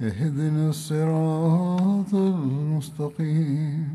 [0.00, 3.88] اهدنا الصراط المستقيم.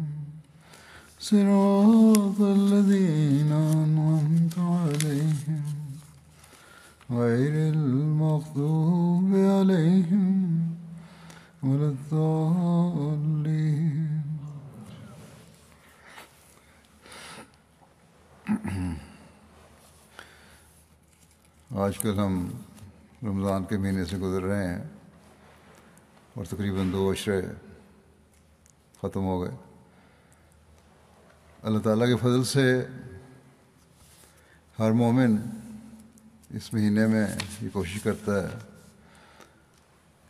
[1.19, 5.63] صراط الذين أنعمت عليهم.
[7.11, 10.37] غير المغضوب عليهم
[11.63, 13.21] ولا الضالين.
[21.71, 22.47] آج کل ہم
[23.23, 24.81] رمضان کے مہینے سے گزر رہے ہیں
[26.33, 27.41] اور تقریباً دو عشرے
[28.97, 29.51] ختم ہو گئے۔
[31.63, 32.85] اللہ تعالیٰ کے فضل سے
[34.79, 35.35] ہر مومن
[36.49, 37.27] اس مہینے میں
[37.61, 38.57] یہ کوشش کرتا ہے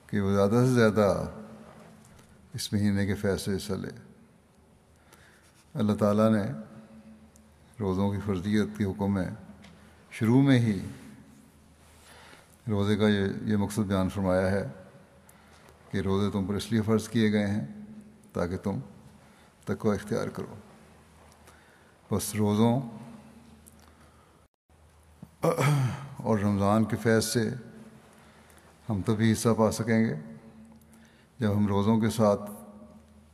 [0.07, 1.23] کہ وہ زیادہ سے زیادہ
[2.53, 3.89] اس مہینے کے فیصلے حصہ لے۔
[5.73, 6.43] اللہ تعالیٰ نے
[7.79, 9.29] روزوں کی فرضیت کے حکم میں
[10.11, 10.79] شروع میں ہی
[12.69, 14.67] روزے کا یہ یہ مقصد بیان فرمایا ہے۔
[15.91, 17.67] کہ روزے تم پر اس لیے فرض کیے گئے ہیں
[18.33, 18.79] تاکہ تم
[19.65, 20.55] تقوی اختیار کرو۔
[22.11, 22.81] بس روزوں
[26.17, 27.49] اور رمضان کے فیض سے
[28.89, 30.15] ہم تبھی حصہ پا سکیں گے
[31.39, 32.41] جب ہم روزوں کے ساتھ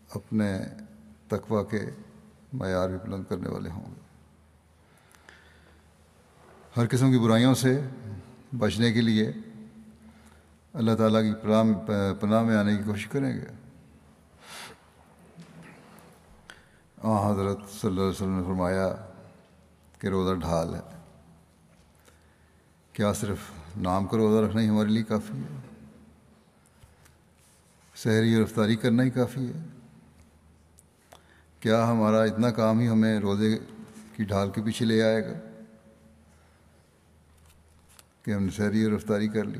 [0.10, 0.60] اپنے
[1.28, 1.86] تقوی کے
[2.54, 4.02] معیار بھی بلند کرنے والے ہوں گے۔
[6.78, 7.82] ہر قسم کی برائیوں سے
[8.58, 9.32] بچنے کے لیے
[10.78, 11.34] اللہ تعالیٰ کی
[12.20, 13.46] پناہ میں آنے کی کوشش کریں گے؟
[17.04, 18.96] آ، حضرت صلی اللہ علیہ وسلم نے فرمایا
[20.00, 20.80] کہ روزہ ڈھال ہے۔
[22.94, 23.38] کیا صرف
[23.78, 25.60] نام کا روزہ رکھنا ہی ہمارے لیے کافی ہے؟
[27.96, 29.66] سحری اور افطاری کرنا ہی کافی ہے۔
[31.60, 33.58] کیا ہمارا اتنا کام ہی ہمیں روزے
[34.16, 35.64] کی ڈھال کے پیچھے لے آئے گا
[38.24, 39.60] کہ ہم نے سحری اور افطاری کر لی؟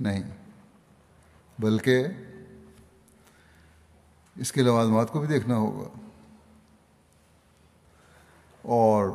[0.00, 0.22] نہیں۔
[1.58, 2.06] بلکہ
[4.36, 5.88] اس کے لوازمات کو بھی دیکھنا ہوگا۔
[8.62, 9.10] اور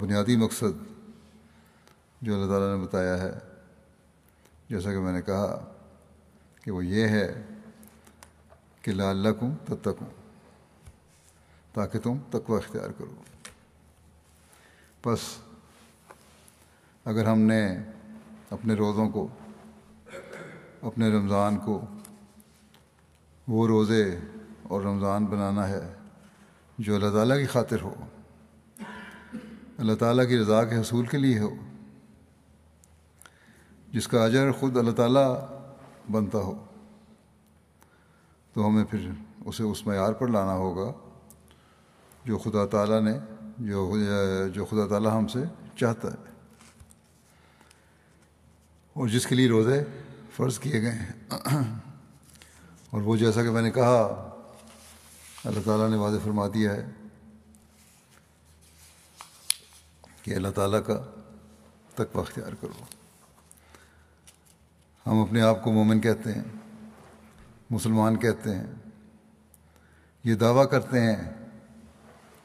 [0.00, 0.92] بنیادی مقصد
[2.22, 3.32] جو اللہ تعالیٰ نے بتایا ہے،
[4.68, 5.72] جیسا کہ میں نے کہا
[6.64, 7.44] کہ وہ یہ ہے
[8.82, 10.08] کہ لا اللہ کوں تب تک ہوں
[11.72, 13.14] تاکہ تم تقوی اختیار کرو۔
[15.06, 15.20] بس
[17.04, 17.78] اگر ہم نے
[18.52, 19.28] اپنے روزوں کو،
[20.82, 21.80] اپنے رمضان کو
[23.48, 24.18] وہ روزے
[24.62, 25.94] اور رمضان بنانا ہے
[26.78, 27.94] جو اللہ تعالیٰ کی خاطر ہو،
[29.78, 31.50] اللہ تعالیٰ کی رضا کے حصول کے لیے ہو،
[33.88, 35.46] جس کا اجر خود اللہ تعالیٰ
[36.10, 36.64] بنتا ہو۔
[38.52, 39.10] تو ہمیں پھر
[39.44, 40.92] اسے اس معیار پر لانا ہوگا
[42.24, 43.18] جو خدا تعالیٰ نے،
[43.58, 43.96] جو
[44.54, 45.38] جو خدا تعالیٰ ہم سے
[45.76, 46.31] چاہتا ہے۔
[48.94, 49.84] اور جس کے لیے روزے
[50.36, 51.12] فرض کیے گئے ہیں۔
[52.90, 54.28] اور وہ جیسا کہ میں نے کہا،
[55.44, 56.86] اللہ تعالیٰ نے واضح فرما دیا ہے
[60.22, 61.04] کہ اللہ تعالیٰ کا
[61.94, 62.84] تقوی اختیار کرو۔
[65.06, 66.44] ہم اپنے آپ کو مومن کہتے ہیں،
[67.70, 68.66] مسلمان کہتے ہیں۔
[70.24, 71.30] یہ دعویٰ کرتے ہیں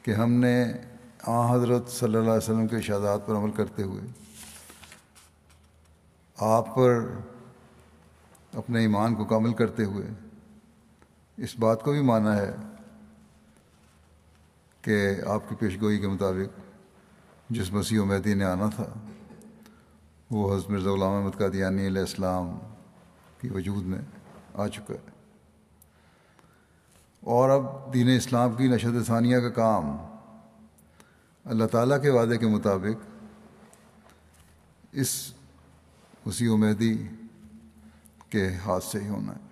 [0.02, 0.64] کہ ہم نے
[1.22, 4.02] آ حضرت صلی اللہ علیہ وسلم کے اشادات پر عمل کرتے ہوئے
[6.38, 7.08] آپ پر
[8.54, 10.06] اپنے ایمان کو کامل کرتے ہوئے
[11.36, 12.56] اس بات کو بھی مانا ہے
[14.82, 16.60] کہ آپ کی پیشگوئی کے مطابق
[17.50, 18.84] جس مسیح و مہدی نے آنا تھا،
[20.30, 22.58] وہ حضرت مرزا غلام احمد قادیانی علیہ السلام
[23.40, 24.00] کی وجود میں
[24.54, 25.10] آ چکا ہے۔
[27.20, 29.96] اور اب دین اسلام کی نشد ثانیہ کا کام
[31.44, 33.26] اللہ تعالیٰ کے وعدے کے مطابق
[34.92, 35.34] اس
[36.26, 37.06] مسیح و مہدی
[38.30, 39.48] کے ہاتھ سے ہی ہونا ہے۔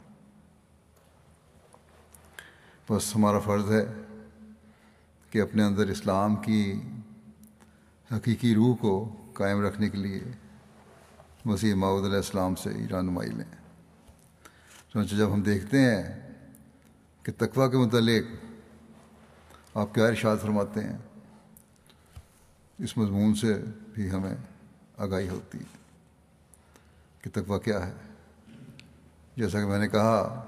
[2.91, 3.85] بس ہمارا فرض ہے
[5.31, 6.81] کہ اپنے اندر اسلام کی
[8.13, 10.21] حقیقی روح کو قائم رکھنے کے لیے
[11.45, 13.57] مسیح معود علیہ السلام سے رہنمائی لیں۔
[14.93, 16.33] چنانچہ جب ہم دیکھتے ہیں
[17.23, 18.47] کہ تقوا کے متعلق
[19.77, 20.99] آپ کیا ارشاد فرماتے ہیں،
[22.79, 23.55] اس مضمون سے
[23.95, 24.35] بھی ہمیں
[24.97, 25.76] آگاہی ہوتی ہے۔
[27.27, 27.93] کہ تقوا کیا ہے۔
[29.37, 30.45] جیسا کہ میں نے کہا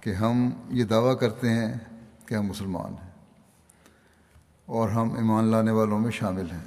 [0.00, 1.74] کہ ہم یہ دعویٰ کرتے ہیں
[2.26, 3.10] کہ ہم مسلمان ہیں
[4.66, 6.64] اور ہم ایمان لانے والوں میں شامل ہیں۔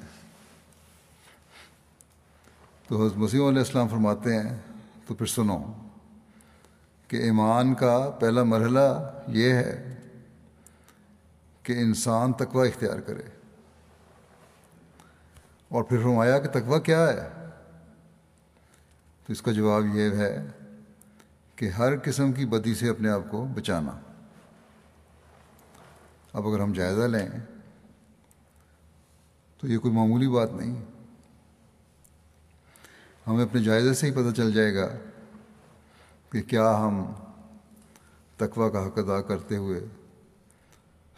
[2.88, 4.58] تو حضرت مسیح علیہ السلام فرماتے ہیں،
[5.08, 5.74] تو پھر سنو
[7.08, 9.96] کہ ایمان کا پہلا مرحلہ یہ ہے
[11.64, 13.24] کہ انسان تقوی اختیار کرے۔
[15.70, 17.37] اور پھر فرمایا کہ تقوی کیا ہے؟
[19.28, 20.48] تو اس کا جواب یہ ہے
[21.56, 24.00] کہ ہر قسم کی بدی سے اپنے آپ کو بچانا۔
[26.34, 27.28] اب اگر ہم جائزہ لیں
[29.58, 30.86] تو یہ کوئی معمولی بات نہیں۔
[33.28, 34.90] ہمیں اپنے جائزے سے ہی پتہ چل جائے گا
[36.30, 37.14] کہ کیا ہم
[38.38, 39.86] تقوی کا حق ادا کرتے ہوئے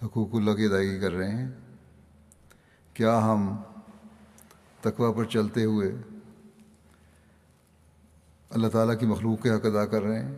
[0.06, 1.50] حقوق اللہ کی ادائیگی کر رہے ہیں۔
[2.94, 3.58] کیا ہم
[4.82, 5.92] تقوی پر چلتے ہوئے
[8.50, 10.36] اللہ تعالیٰ کی مخلوق کے حق ادا کر رہے ہیں۔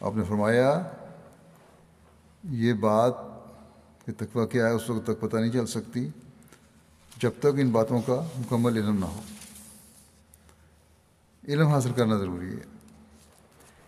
[0.00, 0.82] آپ نے فرمایا،
[2.50, 3.14] یہ بات
[4.06, 6.08] کہ تقوی کیا ہے، اس وقت تک پتہ نہیں چل سکتی
[7.18, 9.20] جب تک ان باتوں کا مکمل علم نہ ہو۔
[11.48, 12.78] علم حاصل کرنا ضروری ہے،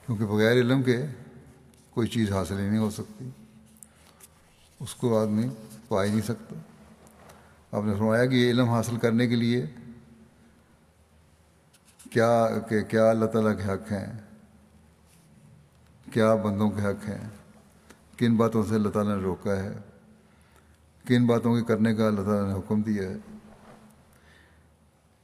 [0.07, 1.07] کیونکہ بغیر علم کے
[1.91, 3.29] کوئی چیز حاصل ہی نہیں ہو سکتی۔
[4.81, 5.49] اس کو آدمی
[5.89, 6.55] پا ہی نہیں سکتا۔
[7.77, 9.67] آپ نے فرمایا کہ یہ علم حاصل کرنے کے لیے
[12.17, 14.13] کیا کہ کیا اللہ تعالیٰ کے حق ہیں؟
[16.13, 17.29] کیا بندوں کے حق ہیں؟
[18.19, 19.73] کن باتوں سے اللہ تعالیٰ نے روکا ہے؟
[21.09, 23.17] کن باتوں کے کرنے کا اللہ تعالیٰ نے حکم دیا ہے؟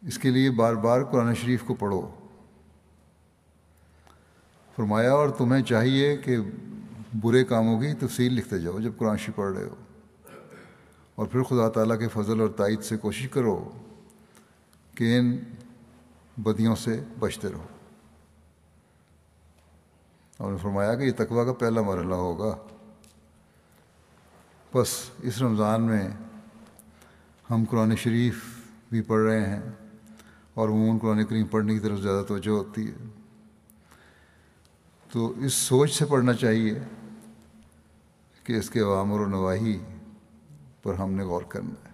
[0.06, 2.14] اس کے لیے بار بار قرآن شریف کو پڑھو۔
[4.76, 6.36] فرمایا، اور تمہیں چاہیے کہ
[7.20, 9.74] برے کاموں کی تفصیل لکھتے جاؤ جب قرآن شریف پڑھ رہے ہو۔
[11.14, 13.70] اور پھر خدا تعالیٰ کے فضل اور تائید سے کوشش کرو
[14.94, 15.38] کہ ان
[16.36, 17.66] بدیوں سے بچتے رہو۔
[20.36, 22.56] اور نے فرمایا کہ یہ تقوی کا پہلا مرحلہ ہوگا۔
[24.74, 26.08] بس اس رمضان میں
[27.50, 28.44] ہم قرآن شریف
[28.90, 29.60] بھی پڑھ رہے ہیں
[30.54, 32.94] اور عموماً قرآن کریم پڑھنے کی طرف زیادہ توجہ ہوتی ہے۔
[35.12, 36.78] تو اس سوچ سے پڑھنا چاہیے
[38.44, 39.78] کہ اس کے عوامر و نواحی
[40.82, 41.92] پر ہم نے غور کرنا ہے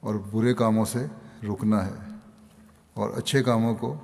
[0.00, 1.06] اور برے کاموں سے
[1.42, 2.09] رکنا ہے۔
[3.00, 3.96] اور اچھے کاموں کو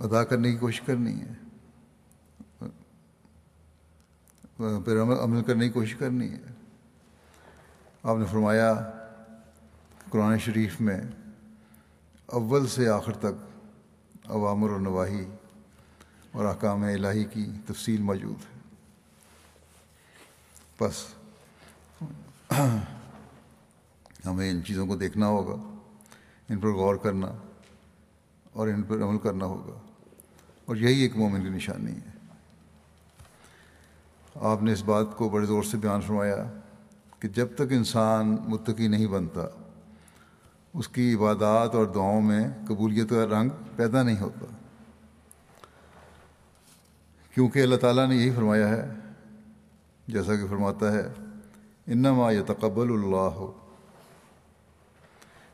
[0.00, 1.32] ادا کرنے کی کوشش کرنی ہے۔
[4.56, 6.42] پھر عمل کرنے کی کوشش کرنی ہے۔
[8.02, 8.90] آپ نے فرمایا
[10.08, 11.00] قرآن شریف میں
[12.26, 13.60] اول سے آخر تک
[14.24, 15.24] عوامر و نواحی
[16.32, 18.58] اور احکام الہی کی تفصیل موجود ہے۔
[20.80, 21.19] بس۔
[24.26, 25.78] ہمیں ان چیزوں کو دیکھنا ہوگا،
[26.48, 27.26] ان پر غور کرنا
[28.52, 29.78] اور ان پر عمل کرنا ہوگا۔
[30.64, 32.10] اور یہی ایک مومن کی نشانی ہے۔
[34.34, 36.52] آپ نے اس بات کو بڑے زور سے بیان فرمایا
[37.18, 39.40] کہ جب تک انسان متقی نہیں بنتا،
[40.74, 44.46] اس کی عبادات اور دعاؤں میں قبولیت کا رنگ پیدا نہیں ہوتا۔
[47.34, 48.94] کیونکہ اللہ تعالیٰ نے یہی فرمایا ہے،
[50.08, 51.08] جیسا کہ فرماتا ہے
[51.90, 53.52] انما یتقبل اللہ ہو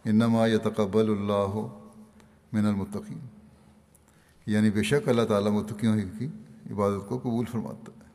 [0.05, 1.91] انما یتقبل اللہ ہو
[2.53, 3.19] من المتقین
[4.47, 6.27] یعنی بے شک اللہ تعالیٰ متقیوں کی
[6.71, 8.07] عبادت کو قبول فرماتا ہے۔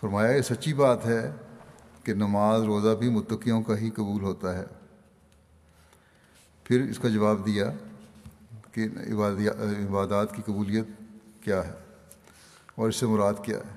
[0.00, 1.32] فرمایا، یہ سچی بات ہے
[2.04, 4.64] کہ نماز روزہ بھی متقیوں کا ہی قبول ہوتا ہے۔
[6.64, 7.72] پھر اس کا جواب دیا
[8.72, 8.88] کہ
[9.88, 10.86] عبادات کی قبولیت
[11.40, 11.72] کیا ہے
[12.74, 13.75] اور اس سے مراد کیا ہے؟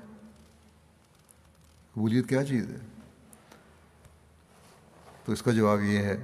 [2.00, 2.77] قبولیت کیا چیز ہے؟
[5.25, 6.15] تو اس کا جواب یہ ہے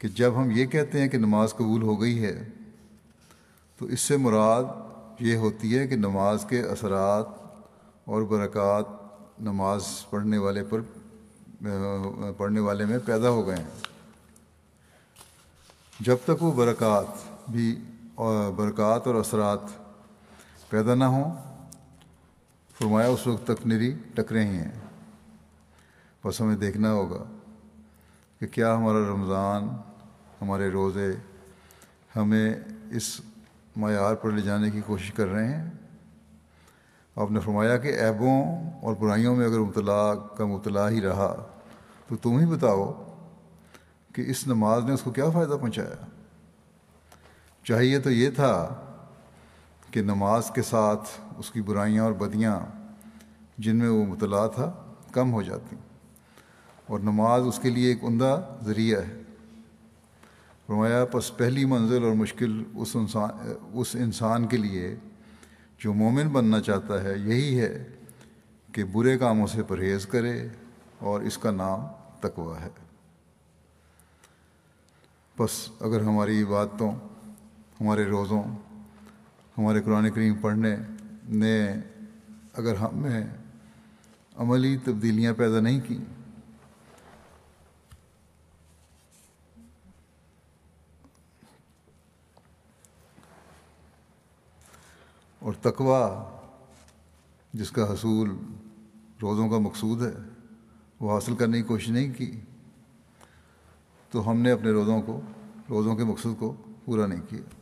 [0.00, 2.32] کہ جب ہم یہ کہتے ہیں کہ نماز قبول ہو گئی ہے،
[3.80, 4.64] تو اس سے مراد
[5.18, 7.26] یہ ہوتی ہے کہ نماز کے اثرات
[8.04, 10.80] اور برکات نماز پڑھنے والے پر،
[12.36, 13.70] پڑھنے والے میں پیدا ہو گئے ہیں۔
[16.00, 17.74] جب تک وہ برکات بھی
[18.56, 19.70] برکات اور اثرات
[20.70, 21.51] پیدا نہ ہوں
[22.80, 24.72] فرمایا اس وقت تک نری ٹکرے ہی ہیں۔
[26.24, 27.24] بس ہمیں دیکھنا ہوگا
[28.38, 29.68] کہ کیا ہمارا رمضان،
[30.40, 31.12] ہمارے روزے
[32.16, 32.54] ہمیں
[32.90, 33.20] اس
[33.76, 35.70] معیار پر لے جانے کی کوشش کر رہے ہیں۔
[37.16, 41.46] آپ نے فرمایا کہ عیبوں اور برائیوں میں اگر مبتلا کا مبتلا ہی رہا
[42.08, 43.14] تو تم ہی بتاؤ
[44.14, 46.06] کہ اس نماز نے اس کو کیا فائدہ پہنچایا۔
[47.64, 48.74] چاہیے تو یہ تھا
[49.90, 52.60] کہ نماز کے ساتھ اس کی برائیاں اور بدیاں
[53.58, 55.76] جن میں وہ مطلع تھا کم ہو جاتی
[56.86, 59.22] اور نماز اس کے لیے ایک عمدہ ذریعہ ہے۔
[60.66, 63.30] فرمایا، پس پہلی منزل اور مشکل اس انسان
[63.72, 64.96] اس انسان کے لیے
[65.78, 67.88] جو مومن بننا چاہتا ہے یہی ہے
[68.72, 70.48] کہ برے کاموں سے پرہیز کرے
[70.98, 71.80] اور اس کا نام
[72.20, 72.68] تقوی ہے۔
[75.38, 76.92] بس اگر ہماری باتوں
[77.80, 78.42] ہمارے روزوں،
[79.58, 80.76] ہمارے قرآن کریم پڑھنے
[81.32, 81.72] نے
[82.52, 83.26] اگر ہمیں
[84.36, 85.98] عملی تبدیلیاں پیدا نہیں کی
[95.38, 96.24] اور تقوا
[97.52, 98.30] جس کا حصول
[99.22, 100.12] روزوں کا مقصود ہے،
[101.00, 102.40] وہ حاصل کرنے کی کوشش نہیں کی،
[104.10, 105.20] تو ہم نے اپنے روزوں کو،
[105.70, 107.61] روزوں کے مقصد کو پورا نہیں کیا۔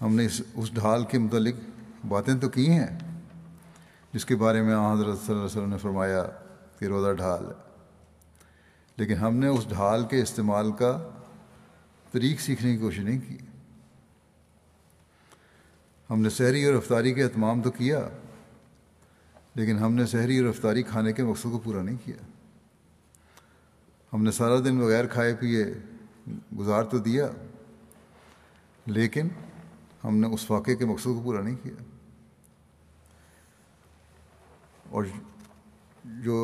[0.00, 1.54] ہم نے اس اس ڈھال کے متعلق
[2.08, 2.98] باتیں تو کی ہیں،
[4.12, 6.24] جس کے بارے میں حضرت صلی اللہ علیہ وسلم نے فرمایا
[6.78, 7.66] کہ روزہ ڈھال ہے۔
[8.96, 11.10] لیکن ہم نے اس ڈھال کے استعمال کا
[12.12, 13.36] طریق سیکھنے کی کوشش نہیں کی۔
[16.10, 18.08] ہم نے شہری اور افطاری کے اہتمام تو کیا،
[19.54, 22.26] لیکن ہم نے شہری اور افطاری کھانے کے مقصد کو پورا نہیں کیا۔
[24.12, 25.64] ہم نے سارا دن بغیر کھائے پیے
[26.58, 27.28] گزار تو دیا،
[28.86, 29.28] لیکن
[30.06, 31.82] ہم نے اس واقعے کے مقصد کو پورا نہیں کیا۔
[34.90, 35.04] اور
[36.04, 36.36] جو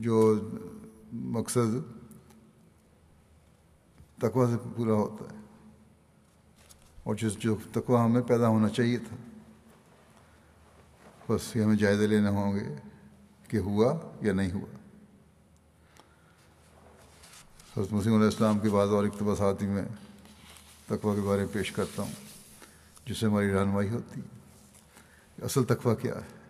[0.00, 0.34] جو
[1.12, 1.76] مقصد
[4.18, 5.38] تقوی سے پورا ہوتا ہے،
[7.02, 9.16] اور جس، جو تقوی ہمیں پیدا ہونا چاہیے تھا،
[11.28, 12.74] بس یہ ہمیں جائزے لینے ہوں گے
[13.48, 14.76] کہ ہوا یا نہیں ہوا۔
[17.76, 19.84] حضرت مسیم علیہ السلام کی بعض اور اقتباساتی میں
[20.90, 22.12] تقوی کے بارے میں پیش کرتا ہوں،
[23.06, 26.40] جس سے ہماری رہنمائی ہوتی ہے۔ اصل تقوی کیا ہے؟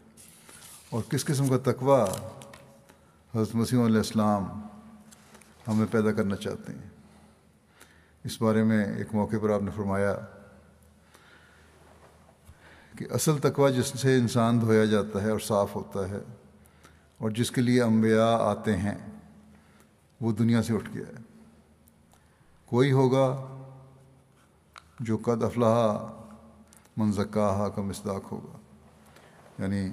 [0.91, 2.03] اور کس قسم کا تقوی
[3.35, 4.63] حضرت مسیم علیہ السلام
[5.69, 6.89] ہمیں پیدا کرنا چاہتے ہیں؟
[8.25, 10.15] اس بارے میں ایک موقع پر آپ نے فرمایا
[12.99, 16.19] کہ اصل تقوی جس سے انسان دھویا جاتا ہے اور صاف ہوتا ہے
[17.19, 18.99] اور جس کے لیے انبیاء آتے ہیں،
[20.21, 21.23] وہ دنیا سے اٹھ گیا ہے۔
[22.67, 23.57] کوئی ہوگا
[25.01, 26.07] جو قد افلاح
[26.97, 28.59] منزکاہ کا مصداق ہوگا۔
[29.63, 29.93] یعنی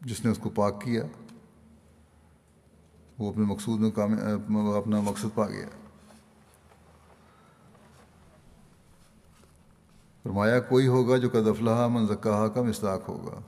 [0.00, 1.02] جس نے اس کو پاک کیا،
[3.18, 4.12] وہ اپنے مقصود میں کام
[4.76, 5.68] اپنا مقصد پا گیا۔
[10.22, 13.40] فرمایا، کوئی ہوگا جو قد افلاح منزکاہ کا مصداق ہوگا۔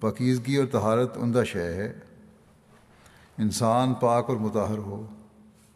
[0.00, 1.92] پاکیزگی اور تہارت عمدہ شے ہے۔
[3.38, 5.06] انسان پاک اور متاہر ہو،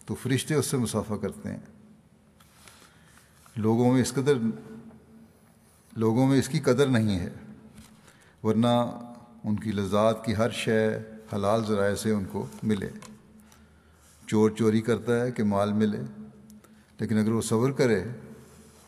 [0.06, 1.79] تو فرشتے اس سے مسافہ کرتے ہیں۔
[3.56, 4.32] لوگوں میں اس قدر
[5.96, 7.30] لوگوں میں اس کی قدر نہیں ہے،
[8.42, 9.00] ورنہ
[9.44, 10.88] ان کی لذات کی ہر شے
[11.32, 12.88] حلال ذرائع سے ان کو ملے۔
[14.26, 16.00] چور چوری کرتا ہے کہ مال ملے،
[17.00, 18.04] لیکن اگر وہ صبر کرے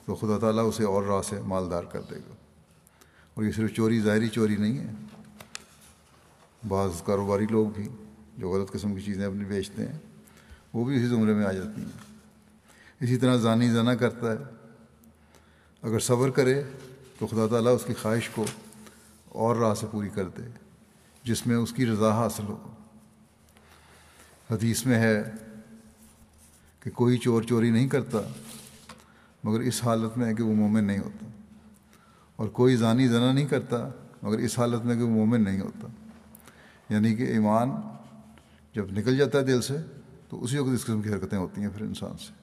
[0.06, 2.34] تو خدا تعالیٰ اسے اور راہ سے مالدار کر دے گا۔
[3.34, 4.90] اور یہ صرف چوری، ظاہری چوری نہیں ہے۔
[6.68, 7.88] بعض کاروباری لوگ بھی
[8.38, 9.98] جو غلط قسم کی چیزیں اپنی بیچتے ہیں،
[10.72, 12.11] وہ بھی اسی زمرے میں آ جاتی ہیں۔
[13.02, 14.36] اسی طرح ذانی زنا کرتا ہے۔
[15.82, 16.62] اگر صبر کرے
[17.18, 18.44] تو خدا تعالیٰ اس کی خواہش کو
[19.28, 20.42] اور راہ سے پوری کر دے،
[21.24, 22.68] جس میں اس کی رضا حاصل ہو۔
[24.50, 25.24] حدیث میں ہے
[26.80, 28.18] کہ کوئی چور چوری نہیں کرتا،
[29.44, 31.26] مگر اس حالت میں ہے کہ وہ مومن نہیں ہوتا۔
[32.36, 33.88] اور کوئی ذانی زنا نہیں کرتا،
[34.22, 35.88] مگر اس حالت میں کہ وہ مومن نہیں ہوتا۔
[36.94, 37.70] یعنی کہ ایمان
[38.74, 39.76] جب نکل جاتا ہے دل سے،
[40.28, 42.41] تو اسی وقت اس قسم کی حرکتیں ہوتی ہیں پھر انسان سے۔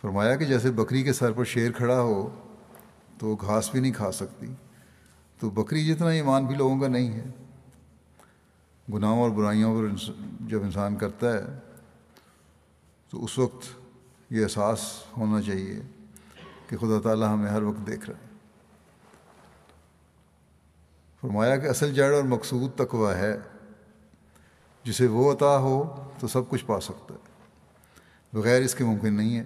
[0.00, 2.34] فرمایا کہ جیسے بکری کے سر پر شیر کھڑا ہو
[3.18, 4.46] تو وہ گھاس بھی نہیں کھا سکتی۔
[5.38, 7.24] تو بکری جتنا ایمان بھی لوگوں کا نہیں ہے۔
[8.94, 11.58] گناہوں اور برائیوں پر جب انسان کرتا ہے
[13.10, 13.66] تو اس وقت
[14.30, 14.80] یہ احساس
[15.16, 15.80] ہونا چاہیے
[16.68, 18.30] کہ خدا تعالیٰ ہمیں ہر وقت دیکھ رہا ہے۔
[21.20, 23.38] فرمایا کہ اصل جڑ اور مقصود تقوی ہے۔
[24.84, 27.18] جسے وہ عطا ہو تو سب کچھ پا سکتا ہے۔
[28.32, 29.44] بغیر اس کے ممکن نہیں ہے۔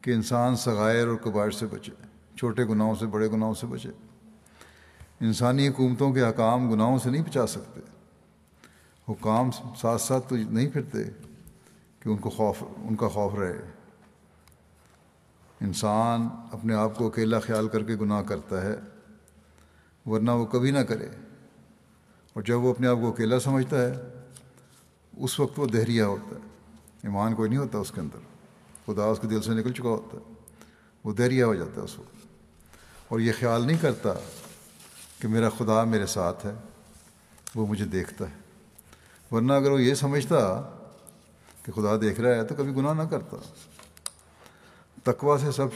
[0.00, 1.92] کہ انسان سغائر اور قبائر سے بچے،
[2.38, 3.88] چھوٹے گناہوں سے، بڑے گناہوں سے بچے۔
[5.20, 7.80] انسانی حکومتوں کے حکام گناہوں سے نہیں بچا سکتے۔
[9.08, 11.04] حکام ساتھ ساتھ تو نہیں پھرتے
[12.00, 13.60] کہ ان کو خوف، ان کا خوف رہے۔
[15.60, 18.76] انسان اپنے آپ کو اکیلا خیال کر کے گناہ کرتا ہے،
[20.06, 21.08] ورنہ وہ کبھی نہ کرے۔
[22.32, 23.92] اور جب وہ اپنے آپ کو اکیلا سمجھتا ہے،
[25.16, 26.40] اس وقت وہ دہریہ ہوتا ہے۔
[27.02, 28.29] ایمان کوئی نہیں ہوتا اس کے اندر۔
[28.90, 30.32] خدا اس کے دل سے نکل چکا ہوتا ہے۔
[31.04, 32.26] وہ دہریہ ہو جاتا ہے اس وقت۔
[33.08, 34.10] اور یہ خیال نہیں کرتا
[35.18, 36.52] کہ میرا خدا میرے ساتھ ہے،
[37.54, 38.34] وہ مجھے دیکھتا ہے۔
[39.34, 40.62] ورنہ اگر وہ یہ سمجھتا
[41.62, 43.36] کہ خدا دیکھ رہا ہے تو کبھی گناہ نہ کرتا۔
[45.04, 45.66] تقوا سے سب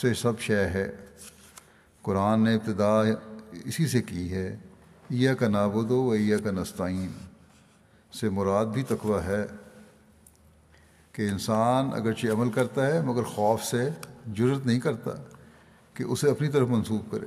[0.00, 0.96] سے سب شے ہے۔
[2.02, 3.02] قرآن نے ابتدا
[3.64, 4.56] اسی سے کی ہے۔
[5.10, 7.12] یا کا نابود و یا کا نستعین۔
[8.20, 9.46] سے مراد بھی تقوا ہے۔
[11.12, 13.90] کہ انسان اگرچہ عمل کرتا ہے، مگر خوف سے
[14.26, 15.10] جرت نہیں کرتا
[15.94, 17.26] کہ اسے اپنی طرف منسوخ کرے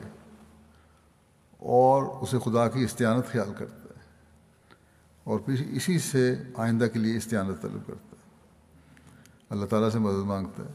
[1.58, 4.04] اور اسے خدا کی استعانت خیال کرتا ہے
[5.24, 8.15] اور پھر اسی سے آئندہ کے لیے استعانت طلب کرتا ہے۔
[9.50, 10.74] اللہ تعالیٰ سے مدد مانگتا ہے۔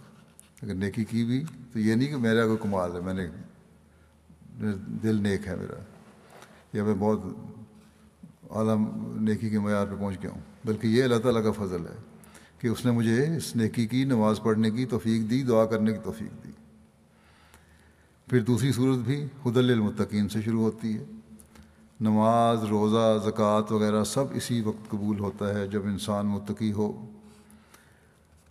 [0.62, 3.26] اگر نیکی کی بھی، تو یہ نہیں کہ میرا کوئی کمال ہے، میں نے
[5.02, 5.82] دل نیک ہے میرا،
[6.72, 7.20] یا میں بہت
[8.50, 8.76] اعلیٰ
[9.20, 12.09] نیکی کے معیار پہ پہنچ گیا ہوں، بلکہ یہ اللہ تعالیٰ کا فضل ہے۔
[12.60, 15.98] کہ اس نے مجھے اس نیکی کی، نماز پڑھنے کی توفیق دی، دعا کرنے کی
[16.04, 16.52] توفیق دی۔
[18.26, 21.04] پھر دوسری صورت بھی خد المتقین سے شروع ہوتی ہے۔
[22.00, 27.06] نماز، روزہ، زکوٰۃ وغیرہ سب اسی وقت قبول ہوتا ہے جب انسان متقی ہو۔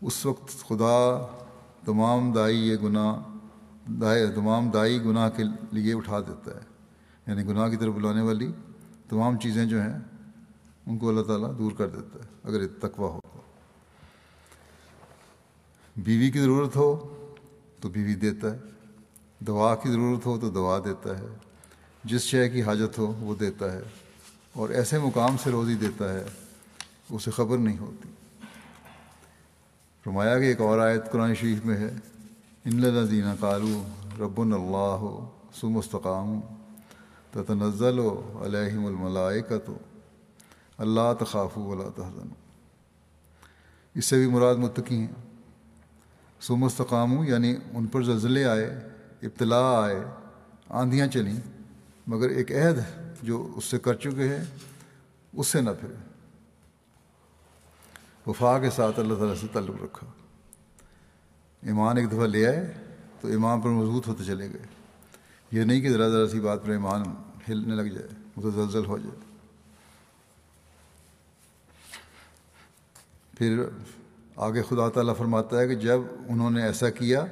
[0.01, 1.27] اس وقت خدا
[1.85, 3.21] تمام دائی یہ گناہ
[3.91, 6.61] دائیں تمام دائی گناہ کے لیے اٹھا دیتا ہے۔
[7.27, 8.51] یعنی گناہ کی طرف بلانے والی
[9.09, 9.99] تمام چیزیں جو ہیں،
[10.85, 13.38] ان کو اللہ تعالیٰ دور کر دیتا ہے اگر تقوی ہو تو۔
[16.03, 16.89] بیوی کی ضرورت ہو
[17.81, 18.57] تو بیوی دیتا ہے،
[19.39, 21.27] دوا کی ضرورت ہو تو دوا دیتا ہے،
[22.03, 23.81] جس شے کی حاجت ہو وہ دیتا ہے،
[24.53, 26.23] اور ایسے مقام سے روزی دیتا ہے،
[27.09, 28.09] اسے خبر نہیں ہوتی۔
[30.05, 31.89] فرمایا کہ ایک اور آیت قرآن شریف میں ہے،
[32.65, 33.81] ان لذینہ کالو
[34.19, 35.05] رب اللہ
[35.59, 36.39] سم استقام
[37.33, 38.09] تتنزل و
[38.45, 39.69] علیہم الملائکت
[40.77, 42.29] اللہ تخاف ولا تحزن
[43.95, 45.28] اس سے بھی مراد متقی ہیں۔
[46.41, 48.89] سم استقام یعنی ان پر زلزلے آئے
[49.21, 50.03] ابتلا آئے،
[50.69, 51.39] آندھیاں چلیں،
[52.07, 52.75] مگر ایک عہد
[53.23, 54.45] جو اس سے کر چکے ہیں،
[55.33, 55.93] اس سے نہ پھرے۔
[58.27, 60.07] وفا کے ساتھ اللہ تعالیٰ سے تعلق رکھا۔
[61.61, 62.73] ایمان ایک دفعہ لے آئے
[63.21, 64.65] تو ایمان پر مضبوط ہوتے چلے گئے۔
[65.51, 67.03] یہ نہیں کہ ذرا ذرا سی بات پر ایمان
[67.49, 69.19] ہلنے لگ جائے، متزلزل ہو جائے۔
[73.37, 73.63] پھر
[74.39, 77.25] آگے خدا تعالیٰ فرماتا ہے کہ جب انہوں نے ایسا کیا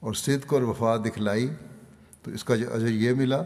[0.00, 1.48] اور صدق اور وفا دکھلائی،
[2.22, 3.42] تو اس کا اجر یہ ملا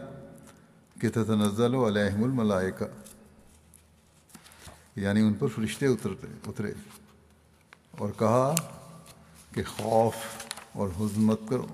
[1.01, 2.85] کہ تتنزل و علیہم الملائکہ۔
[4.95, 6.73] یعنی ان پر فرشتے اترتے، اترے۔
[7.97, 8.55] اور کہا
[9.55, 10.13] کہ خوف
[10.73, 11.67] اور حزن مت کرو،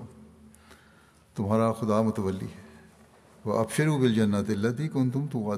[1.34, 2.86] تمہارا خدا متولی ہے۔
[3.44, 5.52] وہ ابشر بل جنت اللہ تھی کن تم تو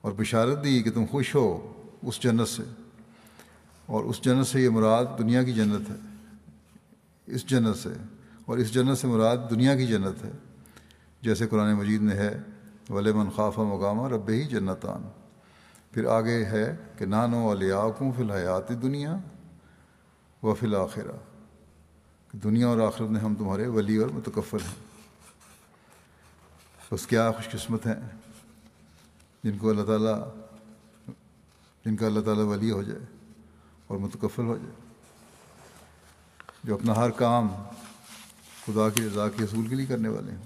[0.00, 2.62] اور بشارت دی کہ تم خوش ہو اس جنت سے۔
[3.90, 5.94] اور اس جنت سے یہ مراد دنیا کی جنت ہے۔
[7.26, 7.88] اس جنت سے۔
[8.46, 10.32] اور اس جنت سے مراد دنیا کی جنت ہے۔
[11.22, 12.40] جیسے قرآن مجید میں ہے
[12.90, 15.08] ولی منخوافہ مقامہ رب ہی جنتان۔
[15.90, 19.16] پھر آگے ہے کہ نانو علیاقوں فی الحیات دنیا
[20.42, 21.16] و فی الآخرہ
[22.36, 24.74] دنیا اور آخرت میں ہم تمہارے ولی اور متکفل ہیں۔
[26.92, 28.08] بس کیا خوش قسمت ہیں۔
[29.44, 30.34] جن کو اللہ تعالیٰ
[31.84, 33.19] جن کا اللہ تعالیٰ ولی ہو جائے۔
[33.90, 34.70] اور متکفل ہو جائے۔
[36.64, 37.48] جو اپنا ہر کام
[38.66, 40.38] خدا کی رضا کے اصول کے لیے کرنے والے ہیں۔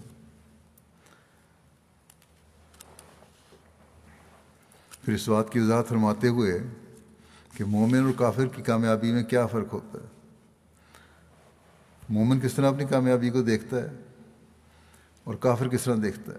[5.03, 6.59] پھر اس بات کی وضاحت فرماتے ہوئے
[7.57, 10.07] کہ مومن اور کافر کی کامیابی میں کیا فرق ہوتا ہے۔
[12.09, 14.03] مومن کس طرح اپنی کامیابی کو دیکھتا ہے
[15.25, 16.39] اور کافر کس طرح دیکھتا ہے؟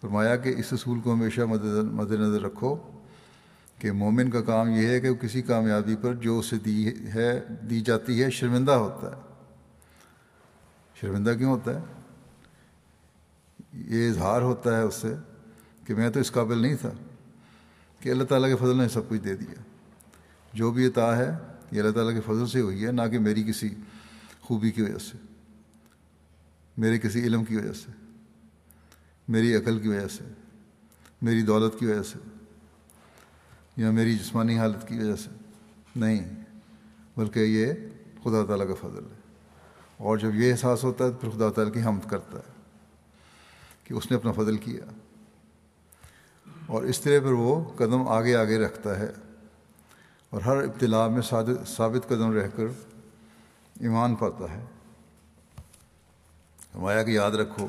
[0.00, 3.00] فرمایا کہ اس اصول کو ہمیشہ مد نظر رکھو۔
[3.84, 7.40] کہ مومن کا کام یہ ہے کہ وہ کسی کامیابی پر جو اسے دی ہے،
[7.70, 9.20] دی جاتی ہے، شرمندہ ہوتا ہے۔
[11.00, 11.84] شرمندہ کیوں ہوتا ہے؟
[13.72, 15.14] یہ اظہار ہوتا ہے اس سے
[15.86, 16.90] کہ میں تو اس قابل نہیں تھا
[18.00, 19.62] کہ اللہ تعالیٰ کے فضل نے سب کچھ دے دیا۔
[20.52, 21.30] جو بھی عطا ہے،
[21.70, 23.68] یہ اللہ تعالیٰ کے فضل سے ہوئی ہے، نہ کہ میری کسی
[24.40, 25.18] خوبی کی وجہ سے،
[26.76, 27.90] میرے کسی علم کی وجہ سے،
[29.28, 30.24] میری عقل کی وجہ سے،
[31.22, 32.18] میری دولت کی وجہ سے۔
[33.76, 35.30] یا میری جسمانی حالت کی وجہ سے۔
[35.96, 36.44] نہیں،
[37.16, 37.72] بلکہ یہ
[38.22, 39.20] خدا تعالیٰ کا فضل ہے۔
[39.96, 42.52] اور جب یہ احساس ہوتا ہے تو پھر خدا تعالیٰ کی حمد کرتا ہے
[43.84, 44.84] کہ اس نے اپنا فضل کیا۔
[46.66, 49.12] اور اس طرح پر وہ قدم آگے آگے رکھتا ہے۔
[50.30, 51.22] اور ہر ابتلاع میں
[51.66, 52.64] ثابت قدم رہ کر
[53.80, 54.64] ایمان پاتا ہے۔
[56.74, 57.68] ہمایا کہ یاد رکھو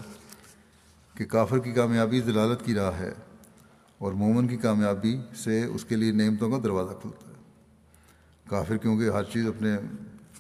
[1.17, 3.13] کہ کافر کی کامیابی دلالت کی راہ ہے۔
[4.05, 7.33] اور مومن کی کامیابی سے اس کے لیے نعمتوں کا دروازہ کھلتا ہے۔
[8.49, 9.77] کافر کیونکہ ہر چیز اپنے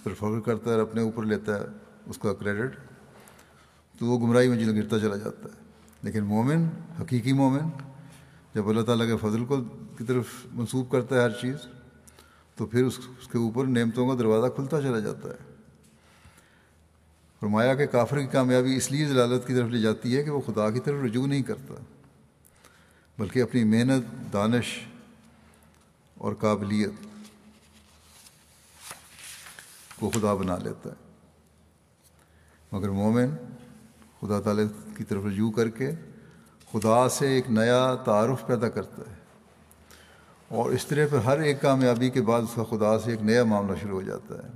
[0.03, 1.65] پر فخر کرتا ہے اور اپنے اوپر لیتا ہے
[2.05, 2.75] اس کا کریڈٹ،
[3.99, 5.63] تو وہ گمراہی میں جن گرتا چلا جاتا ہے۔
[6.03, 6.65] لیکن مومن،
[7.01, 7.69] حقیقی مومن،
[8.53, 9.57] جب اللہ تعالیٰ کے فضل کو
[9.97, 11.55] کی طرف منسوخ کرتا ہے ہر چیز،
[12.55, 15.53] تو پھر اس اس کے اوپر نعمتوں کا دروازہ کھلتا چلا جاتا ہے۔
[17.39, 20.41] فرمایا کہ کافر کی کامیابی اس لیے ضلالت کی طرف لے جاتی ہے کہ وہ
[20.41, 21.73] خدا کی طرف رجوع نہیں کرتا۔
[23.17, 24.79] بلکہ اپنی محنت، دانش
[26.13, 26.91] اور قابلیت
[29.99, 30.95] کو خدا بنا لیتا ہے۔
[32.71, 33.35] مگر مومن
[34.21, 34.65] خدا تعالیٰ
[34.97, 35.91] کی طرف رجوع کر کے
[36.71, 39.15] خدا سے ایک نیا تعارف پیدا کرتا ہے
[40.47, 43.43] اور اس طرح پر ہر ایک کامیابی کے بعد اس کا خدا سے ایک نیا
[43.43, 44.49] معاملہ شروع ہو جاتا ہے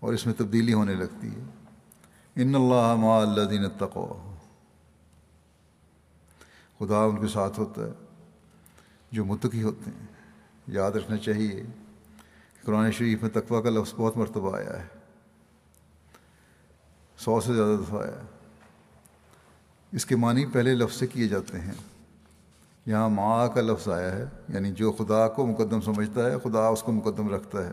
[0.00, 1.44] اور اس میں تبدیلی ہونے لگتی ہے۔
[2.36, 4.27] ان اللہ ما اللہ دین تقو
[6.78, 7.92] خدا ان کے ساتھ ہوتا ہے،
[9.12, 10.06] جو متقی ہوتے ہیں۔
[10.66, 11.62] یاد رکھنا چاہیے کہ
[12.64, 14.86] قرآن شریف میں تقوی کا لفظ بہت مرتبہ آیا ہے۔
[17.18, 18.26] سو سے زیادہ دفعہ آیا ہے۔
[19.92, 21.72] اس کے معنی پہلے لفظ سے کیے جاتے ہیں۔
[22.86, 26.82] یہاں ماں کا لفظ آیا ہے یعنی جو خدا کو مقدم سمجھتا ہے، خدا اس
[26.82, 27.72] کو مقدم رکھتا ہے۔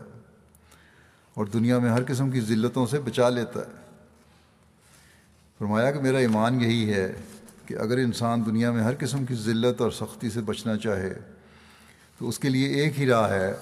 [1.34, 3.72] اور دنیا میں ہر قسم کی ذلتوں سے بچا لیتا ہے۔
[5.58, 7.12] فرمایا کہ میرا ایمان یہی ہے
[7.66, 11.14] کہ اگر انسان دنیا میں ہر قسم کی ذلت اور سختی سے بچنا چاہے،
[12.18, 13.54] تو اس کے لیے ایک ہی راہ ہے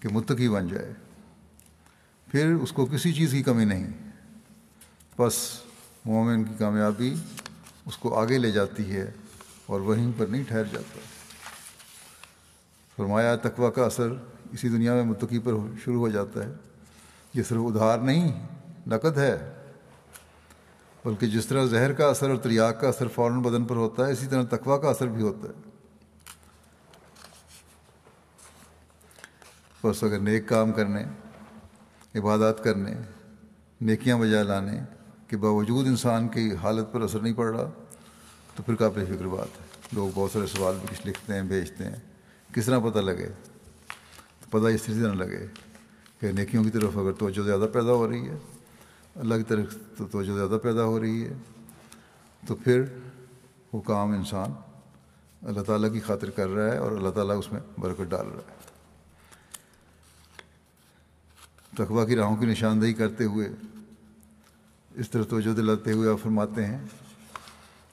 [0.00, 0.92] کہ متقی بن جائے۔
[2.26, 3.86] پھر اس کو کسی چیز کی کمی نہیں۔
[5.18, 5.60] بس
[6.04, 7.14] مومن کی کامیابی
[7.86, 9.10] اس کو آگے لے جاتی ہے
[9.66, 10.98] اور وہیں پر نہیں ٹھہر جاتا۔
[12.96, 14.08] فرمایا، تقوی کا اثر
[14.52, 15.52] اسی دنیا میں متقی پر
[15.84, 16.52] شروع ہو جاتا ہے۔
[17.34, 18.46] یہ صرف ادھار نہیں،
[18.86, 19.59] نقد ہے۔
[21.04, 24.12] بلکہ جس طرح زہر کا اثر اور تریاق کا اثر فوراً بدن پر ہوتا ہے،
[24.12, 25.70] اسی طرح تقوی کا اثر بھی ہوتا ہے۔
[29.84, 31.04] بس اگر نیک کام کرنے،
[32.14, 32.92] عبادات کرنے،
[33.80, 34.80] نیکیاں بجا لانے
[35.28, 37.70] کے باوجود انسان کی حالت پر اثر نہیں پڑ رہا،
[38.56, 41.84] تو پھر کافی فکر بات ہے۔ لوگ بہت سارے سوال بھی کچھ لکھتے ہیں، بھیجتے
[41.84, 41.96] ہیں۔
[42.54, 43.28] کس طرح پتہ لگے؟
[44.40, 45.46] تو پتہ اس طرح نہ لگے
[46.20, 48.36] کہ نیکیوں کی طرف اگر توجہ زیادہ پیدا ہو رہی ہے
[49.14, 49.76] اللہ کی طرف
[50.12, 51.32] توجہ زیادہ پیدا ہو رہی ہے۔
[52.46, 52.82] تو پھر
[53.72, 54.52] وہ کام انسان
[55.46, 58.52] اللہ تعالیٰ کی خاطر کر رہا ہے اور اللہ تعالیٰ اس میں برکت ڈال رہا
[58.52, 58.60] ہے۔
[61.76, 63.48] تقوا کی راہوں کی نشاندہی کرتے ہوئے
[64.94, 66.78] اس طرح توجہ دلاتے ہوئے آپ فرماتے ہیں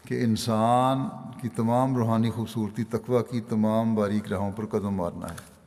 [0.03, 0.97] کہ انسان
[1.41, 5.57] کی تمام روحانی خوبصورتی تقوا کی تمام باریک راہوں پر قدم مارنا ہے۔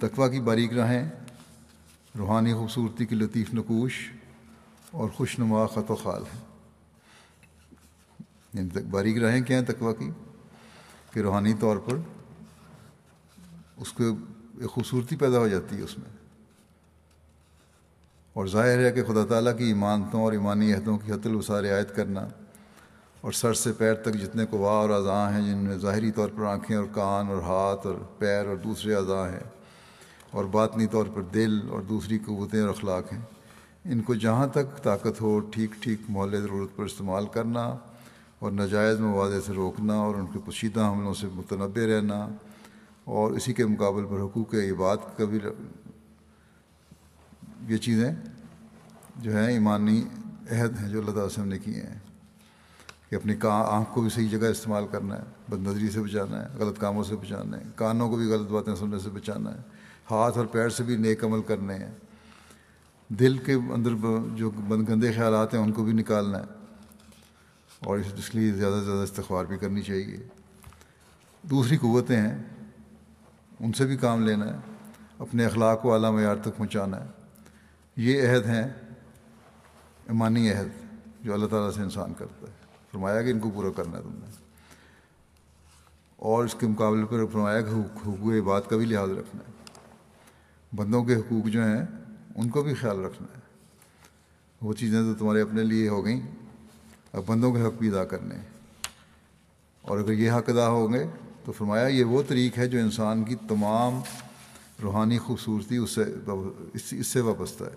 [0.00, 1.10] تقوا کی باریک راہیں
[2.18, 4.12] روحانی خوبصورتی کی لطیف نقوش
[4.90, 6.40] اور خوش نما خط و خال ہیں۔
[8.54, 10.10] یعنی باریک راہیں کیا ہیں تقوا کی؟
[11.12, 11.96] کہ روحانی طور پر
[13.76, 14.04] اس کو
[14.60, 16.10] ایک خوبصورتی پیدا ہو جاتی ہے اس میں۔
[18.32, 21.96] اور ظاہر ہے کہ خدا تعالیٰ کی ایمانتوں اور ایمانی عہدوں کی حت الوسار رعایت
[21.96, 22.28] کرنا
[23.20, 26.44] اور سر سے پیر تک جتنے قوا اور اعضاء ہیں، جن میں ظاہری طور پر
[26.44, 29.55] آنکھیں اور کان اور ہاتھ اور پیر اور دوسرے اعضاء ہیں
[30.30, 33.20] اور باطنی طور پر دل اور دوسری قوتیں اور اخلاق ہیں۔
[33.84, 37.74] ان کو جہاں تک طاقت ہو، ٹھیک ٹھیک محل ضرورت پر استعمال کرنا
[38.38, 42.28] اور ناجائز موادے سے روکنا اور ان کے پوشیدہ حملوں سے متنوع رہنا
[43.04, 45.38] اور اسی کے مقابل پر حقوق عباد کا بھی
[47.68, 48.14] یہ چیزیں
[49.16, 50.04] جو ہیں ایمانی
[50.50, 51.98] عہد ہیں جو اللہ تعالیٰ سے ہم نے کیے ہیں
[53.10, 56.42] کہ اپنی کا، آنکھ کو بھی صحیح جگہ استعمال کرنا ہے، بد نظری سے بچانا
[56.42, 59.75] ہے، غلط کاموں سے بچانا ہے، کانوں کو بھی غلط باتیں سننے سے بچانا ہے۔
[60.10, 61.90] ہاتھ اور پیر سے بھی نیک عمل کرنے ہیں۔
[63.08, 63.90] دل کے اندر
[64.34, 66.44] جو بند گندے خیالات ہیں ان کو بھی نکالنا ہے۔
[67.80, 70.16] اور اس لیے زیادہ سے زیادہ استغفار بھی کرنی چاہیے۔
[71.42, 72.44] دوسری قوتیں ہیں۔
[73.60, 74.58] ان سے بھی کام لینا ہے۔
[75.18, 77.10] اپنے اخلاق کو اعلیٰ معیار تک پہنچانا ہے۔
[77.96, 78.68] یہ عہد ہیں۔
[80.06, 80.68] ایمانی عہد
[81.20, 82.52] جو اللہ تعالیٰ سے انسان کرتا ہے۔
[82.92, 84.30] فرمایا کہ ان کو پورا کرنا ہے تم نے۔
[86.16, 89.55] اور اس کے مقابلے پر فرمایا کہ حقوق بات کا بھی لحاظ رکھنا ہے۔
[90.76, 91.82] بندوں کے حقوق جو ہیں،
[92.36, 93.40] ان کو بھی خیال رکھنا ہے۔
[94.60, 96.20] وہ چیزیں تو تمہارے اپنے لیے ہو گئیں،
[97.12, 98.34] اب بندوں کے حق بھی ادا کرنے
[99.82, 101.04] اور اگر یہ حق ادا ہوں گے،
[101.44, 104.00] تو فرمایا یہ وہ طریق ہے جو انسان کی تمام
[104.82, 106.02] روحانی خوبصورتی اس سے
[106.72, 107.74] اس سے وابستہ ہے۔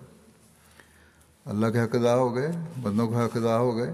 [1.44, 3.92] اللہ کے حق ادا ہو گئے، بندوں کے حق ادا ہو گئے،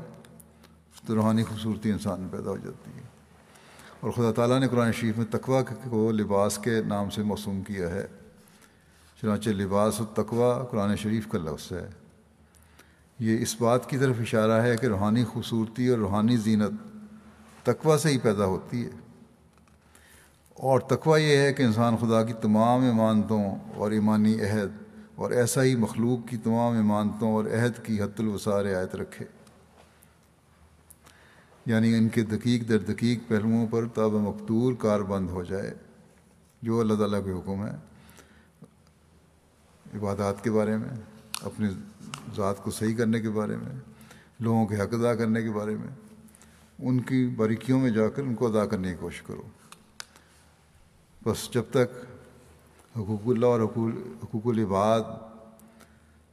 [1.06, 3.02] تو روحانی خوبصورتی انسان میں پیدا ہو جاتی ہے۔
[4.00, 7.90] اور خدا تعالیٰ نے قرآن شریف میں تقوا کو لباس کے نام سے موسوم کیا
[7.90, 8.06] ہے۔
[9.22, 10.04] چنانچہ لباس و
[10.70, 11.88] قرآن شریف کا لفظ ہے۔
[13.18, 16.70] یہ اس بات کی طرف اشارہ ہے کہ روحانی خوبصورتی اور روحانی زینت
[17.62, 18.90] تقوا سے ہی پیدا ہوتی ہے۔
[20.54, 24.70] اور تقوا یہ ہے کہ انسان خدا کی تمام امانتوں اور ایمانی عہد
[25.14, 29.24] اور ایسا ہی مخلوق کی تمام امانتوں اور عہد کی حت الوسار رعایت رکھے۔
[31.66, 35.74] یعنی ان کے دقیق در دقیق پہلوؤں پر تاب مقتور کار بند ہو جائے،
[36.62, 37.95] جو اللہ تعالیٰ کے حکم ہے۔
[39.96, 40.88] عبادات کے بارے میں،
[41.42, 41.68] اپنی
[42.36, 43.72] ذات کو صحیح کرنے کے بارے میں،
[44.40, 45.88] لوگوں کے حق ادا کرنے کے بارے میں،
[46.78, 49.42] ان کی باریکیوں میں جا کر ان کو ادا کرنے کی کوشش کرو۔
[51.24, 52.04] بس جب تک
[52.96, 55.00] حقوق اللہ اور حقوق حقوق العباد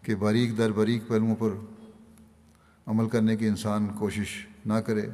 [0.01, 1.49] کے باریک در باریک پہلوؤں پر
[2.85, 5.07] عمل کرنے کی انسان کوشش نہ کرے،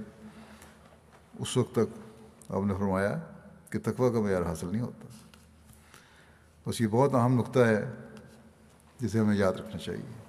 [1.39, 3.19] اس وقت تک آپ نے فرمایا
[3.69, 5.07] کہ تقوی کا معیار حاصل نہیں ہوتا۔
[6.67, 7.91] بس یہ بہت اہم نقطہ ہے
[8.99, 10.23] جسے ہمیں یاد رکھنا چاہیے۔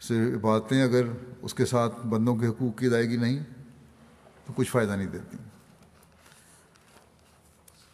[0.00, 1.02] صرف باتیں اگر
[1.42, 3.44] اس کے ساتھ بندوں کے حقوق کی ادائیگی نہیں،
[4.46, 5.36] تو کچھ فائدہ نہیں دیتی۔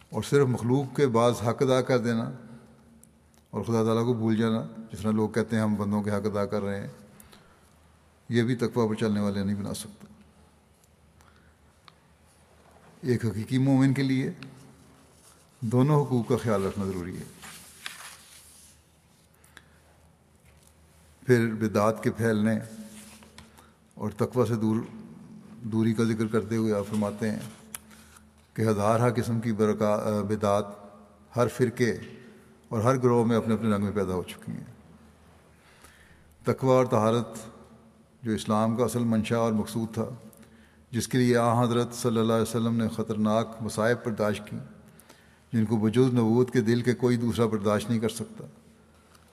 [0.09, 2.31] اور صرف مخلوق کے بعض حق ادا کر دینا
[3.49, 6.25] اور خدا تعالیٰ کو بھول جانا، جس طرح لوگ کہتے ہیں ہم بندوں کے حق
[6.25, 6.87] ادا کر رہے ہیں،
[8.29, 10.05] یہ بھی تقوی پر چلنے والے نہیں بنا سکتا
[13.01, 14.31] ایک حقیقی مومن کے لیے
[15.59, 17.42] دونوں حقوق کا خیال رکھنا ضروری ہے۔
[21.25, 22.59] پھر بدعات کے پھیلنے
[23.93, 24.75] اور تقوی سے دور
[25.63, 27.39] دوری کا ذکر کرتے ہوئے آپ فرماتے ہیں
[28.53, 30.65] کہ ہزارہ قسم کی برکا بدعات
[31.35, 31.91] ہر فرقے
[32.69, 34.63] اور ہر گروہ میں اپنے اپنے رنگ میں پیدا ہو چکی ہیں۔
[36.43, 37.37] تقوی اور تہارت
[38.23, 40.05] جو اسلام کا اصل منشا اور مقصود تھا،
[40.91, 44.57] جس کے لیے آ حضرت صلی اللہ علیہ وسلم نے خطرناک مصائب برداشت کی،
[45.53, 48.45] جن کو وجود نبوت کے دل کے کوئی دوسرا برداشت نہیں کر سکتا۔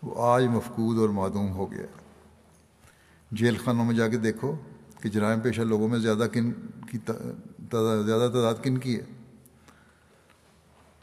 [0.03, 1.87] وہ آج مفقود اور معدوم ہو گیا
[3.31, 4.57] جیل خانوں میں جا کے دیکھو
[5.01, 6.53] کہ جرائم پیشہ لوگوں میں زیادہ کن
[6.91, 6.99] کی
[8.07, 9.05] زیادہ تعداد کن کی ہے۔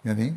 [0.03, 0.29] یعنی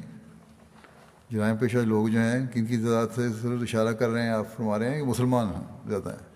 [1.30, 4.44] جرائم پیشہ لوگ جو ہیں کن کی تعداد سے صرف اشارہ کر رہے ہیں، آپ
[4.56, 6.26] فرما رہے ہیں کہ مسلمان ہیں، زیادہ ہیں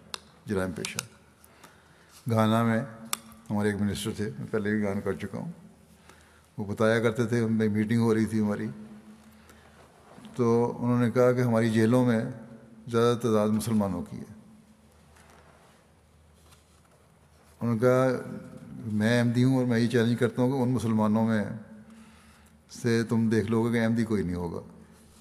[0.47, 0.99] جرائم پیشہ۔
[2.31, 2.81] گانا میں
[3.51, 5.53] ہمارے ایک منسٹر تھے، میں پہلے بھی گان کر چکا ہوں۔
[6.59, 8.69] وہ بتایا کرتے تھے میٹنگ ہو رہی تھی ہماری۔
[10.37, 12.21] تو انہوں نے کہا کہ ہماری جیلوں میں
[12.89, 14.35] زیادہ تعداد مسلمانوں کی ہے۔
[17.61, 18.09] انہوں نے کہا،
[18.87, 21.45] میں احمدی ہوں اور میں یہ چیلنج کرتا ہوں کہ ان مسلمانوں میں
[22.83, 24.61] سے تم دیکھ لو گے کہ احمدی کوئی نہیں ہوگا۔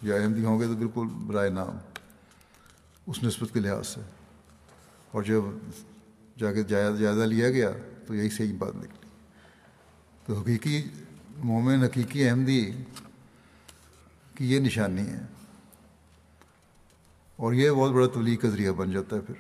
[0.02, 1.78] یا احمدی ہوں گے تو بالکل برائے نام۔
[3.08, 4.02] اس نسبت کے لحاظ سے۔
[5.12, 5.42] اور جب
[6.38, 7.72] جا کے جائزہ لیا گیا
[8.08, 9.08] تو یہی صحیح بات نکلی۔
[10.26, 10.82] تو حقیقی
[11.38, 12.72] مومن، حقیقی احمدی
[14.36, 15.20] کی یہ نشانی ہے۔
[17.36, 19.34] اور یہ بہت بڑا تبلیغ کا ذریعہ بن جاتا ہے پھر۔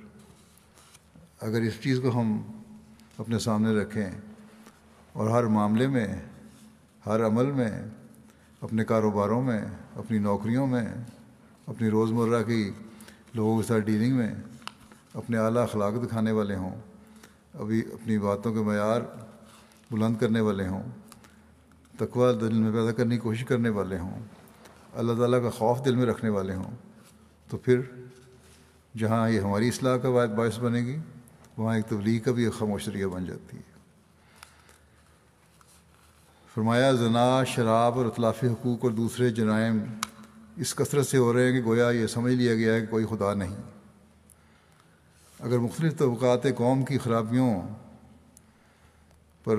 [1.41, 2.41] اگر اس چیز کو ہم
[3.17, 4.11] اپنے سامنے رکھیں
[5.13, 6.07] اور ہر معاملے میں،
[7.05, 7.85] ہر عمل میں،
[8.61, 9.61] اپنے کاروباروں میں،
[9.95, 10.87] اپنی نوکریوں میں،
[11.67, 12.71] اپنی روزمرہ کی
[13.33, 14.35] لوگوں کے ساتھ ڈیلنگ میں
[15.13, 16.81] اپنے اعلیٰ اخلاق دکھانے والے ہوں،
[17.53, 19.01] ابھی اپنی باتوں کے معیار
[19.91, 20.83] بلند کرنے والے ہوں
[21.99, 24.19] تقوا دل میں پیدا کرنے کی کوشش کرنے والے ہوں
[24.95, 26.71] اللہ تعالیٰ کا خوف دل میں رکھنے والے ہوں۔
[27.49, 27.79] تو پھر
[28.97, 30.97] جہاں یہ ہماری اصلاح کا باعث بنے گی،
[31.57, 33.73] وہاں ایک تبلیغ کا بھی ایک خاموش ذریعہ بن جاتی ہے۔
[36.53, 39.77] فرمایا، زنا، شراب اور اطلافی حقوق اور دوسرے جرائم
[40.55, 43.05] اس کثرت سے ہو رہے ہیں کہ گویا یہ سمجھ لیا گیا ہے کہ کوئی
[43.05, 43.55] خدا نہیں۔
[45.39, 47.61] اگر مختلف طبقات قوم کی خرابیوں
[49.43, 49.55] پر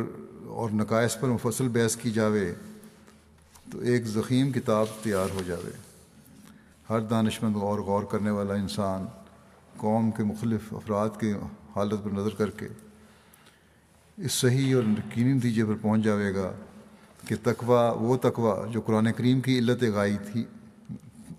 [0.46, 2.54] اور نقائص پر مفصل بحث کی جاوے
[3.70, 5.70] تو ایک ضخیم کتاب تیار ہو جاوے۔
[6.90, 9.06] ہر دانش مند اور غور کرنے والا انسان
[9.76, 11.32] قوم کے مختلف افراد کے
[11.76, 12.68] حالت پر نظر کر کے
[14.16, 16.52] اس صحیح اور یقینی نتیجے پر پہنچ جاوے گا
[17.28, 20.44] کہ تقوی، وہ تقوی جو قرآن کریم کی علت غائی تھی،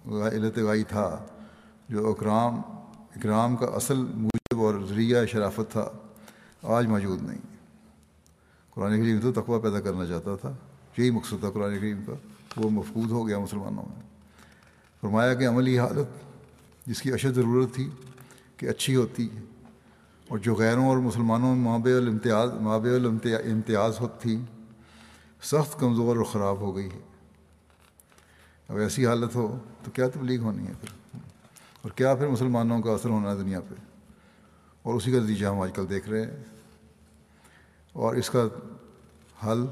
[0.05, 1.25] علت غائی تھا،
[1.89, 2.61] جو اکرام
[3.15, 5.89] اکرام کا اصل موجب اور ذریعہ شرافت تھا،
[6.63, 7.41] آج موجود نہیں۔
[8.69, 10.53] قرآن کریم تو تقوی پیدا کرنا چاہتا تھا۔
[10.97, 12.13] یہی مقصد تھا قرآن کریم کا،
[12.57, 14.01] وہ مفقود ہو گیا مسلمانوں میں۔
[15.01, 16.07] فرمایا کہ عملی حالت
[16.87, 17.89] جس کی اشد ضرورت تھی
[18.57, 19.41] کہ اچھی ہوتی ہے،
[20.27, 24.41] اور جو غیروں اور مسلمانوں میں مابع الامتیاز مابع الامتیاز ہوتی تھی،
[25.41, 26.99] سخت کمزور اور خراب ہو گئی ہے۔
[28.69, 31.19] اب ایسی حالت ہو تو کیا تبلیغ ہونی ہے پھر؟
[31.81, 33.73] اور کیا پھر مسلمانوں کا اثر ہونا ہے دنیا پہ؟
[34.83, 36.43] اور اسی کا نتیجہ ہم آج کل دیکھ رہے ہیں۔
[37.93, 38.47] اور اس کا
[39.45, 39.65] حل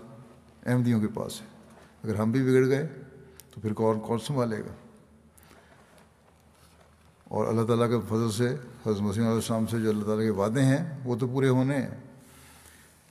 [0.66, 1.46] احمدیوں کے پاس ہے۔
[2.04, 2.88] اگر ہم بھی بگڑ گئے
[3.52, 4.74] تو پھر کون کون سنبھالے گا؟
[7.24, 8.50] اور اللہ تعالیٰ کے فضل سے،
[8.86, 11.78] حضرت مسیم علیہ السلام سے جو اللہ تعالیٰ کے وعدے ہیں، وہ تو پورے ہونے
[11.78, 11.90] ہیں۔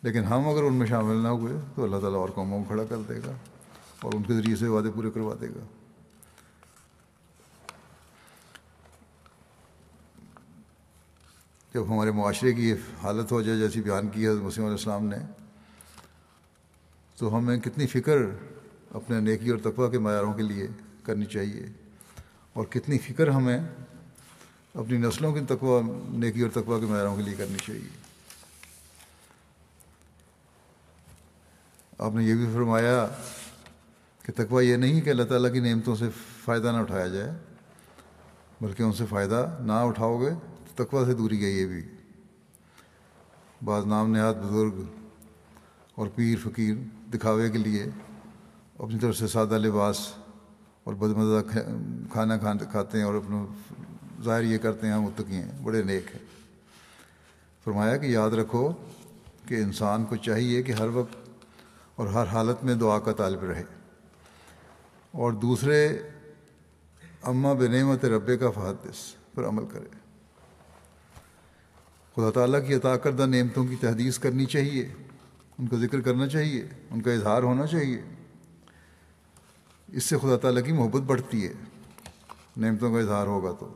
[0.02, 2.84] لیکن ہم اگر ان میں شامل نہ ہوئے تو اللہ تعالیٰ اور قوموں کو کھڑا
[2.84, 3.32] کر دے گا
[4.00, 5.64] اور ان کے ذریعے سے وعدے پورے کروا دے گا۔
[11.74, 15.41] جب ہمارے معاشرے کی حالت ہو جائے جیسی بیان کی حضرت مسیم علیہ السلام نے
[17.22, 18.16] تو ہمیں کتنی فکر
[18.90, 20.66] اپنے نیکی اور تقوی کے معیاروں کے لیے
[21.04, 21.66] کرنی چاہیے
[22.52, 23.58] اور کتنی فکر ہمیں
[24.74, 25.80] اپنی نسلوں کی تقوی،
[26.18, 27.88] نیکی اور تقوی کے معیاروں کے لیے کرنی چاہیے۔
[31.98, 33.06] آپ نے یہ بھی فرمایا
[34.22, 36.08] کہ تقوی یہ نہیں کہ اللہ تعالیٰ کی نعمتوں سے
[36.44, 37.30] فائدہ نہ اٹھایا جائے،
[38.60, 40.30] بلکہ ان سے فائدہ نہ اٹھاؤ گے
[40.66, 41.82] تو تقوی سے دوری ہے یہ بھی۔
[43.64, 44.82] بعض نام نہاد بزرگ
[45.94, 46.74] اور پیر فقیر
[47.14, 47.84] دکھاوے کے لیے
[48.78, 50.14] اپنی طرف سے سادہ لباس
[50.84, 51.58] اور بدمزہ
[52.12, 53.46] کھانا کھاتے ہیں اور اپنا
[54.22, 56.22] ظاہر یہ کرتے ہیں، ہم متقی ہیں، بڑے نیک ہیں۔
[57.64, 58.72] فرمایا کہ یاد رکھو
[59.46, 61.28] کہ انسان کو چاہیے کہ ہر وقت
[61.94, 63.64] اور ہر حالت میں دعا کا طالب رہے۔
[65.10, 65.98] اور دوسرے
[67.22, 68.96] اماں بنعمت رب کا فحدث،
[69.34, 69.88] پر عمل کرے۔
[72.16, 74.88] خدا تعالیٰ کی عطا کردہ نعمتوں کی تحدیث کرنی چاہیے۔
[75.62, 78.02] ان کا ذکر کرنا چاہیے، ان کا اظہار ہونا چاہیے۔
[79.88, 81.52] اس سے خدا تعالیٰ کی محبت بڑھتی ہے،
[82.56, 83.74] نعمتوں کا اظہار ہوگا تو۔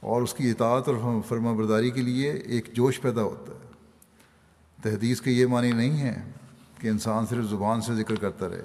[0.00, 3.72] اور اس کی اطاعت اور فرما برداری کے لیے ایک جوش پیدا ہوتا ہے۔
[4.82, 6.22] تحدیث کے یہ معنی نہیں ہے
[6.80, 8.64] کہ انسان صرف زبان سے ذکر کرتا رہے،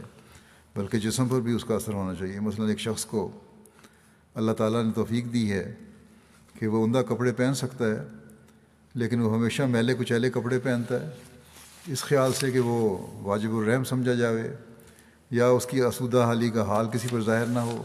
[0.75, 3.31] بلکہ جسم پر بھی اس کا اثر ہونا چاہیے۔ مثلا ایک شخص کو
[4.33, 5.75] اللہ تعالیٰ نے توفیق دی ہے
[6.59, 8.07] کہ وہ عمدہ کپڑے پہن سکتا ہے،
[8.95, 11.32] لیکن وہ ہمیشہ میلے کچیلے کپڑے پہنتا ہے۔
[11.87, 14.55] اس خیال سے کہ وہ واجب الرحم سمجھا جاوے،
[15.31, 17.83] یا اس کی اسودہ حالی کا حال کسی پر ظاہر نہ ہو،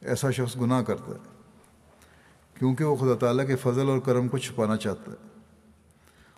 [0.00, 1.40] ایسا شخص گناہ کرتا ہے،
[2.54, 5.28] کیونکہ وہ خدا تعالیٰ کے فضل اور کرم کو چھپانا چاہتا ہے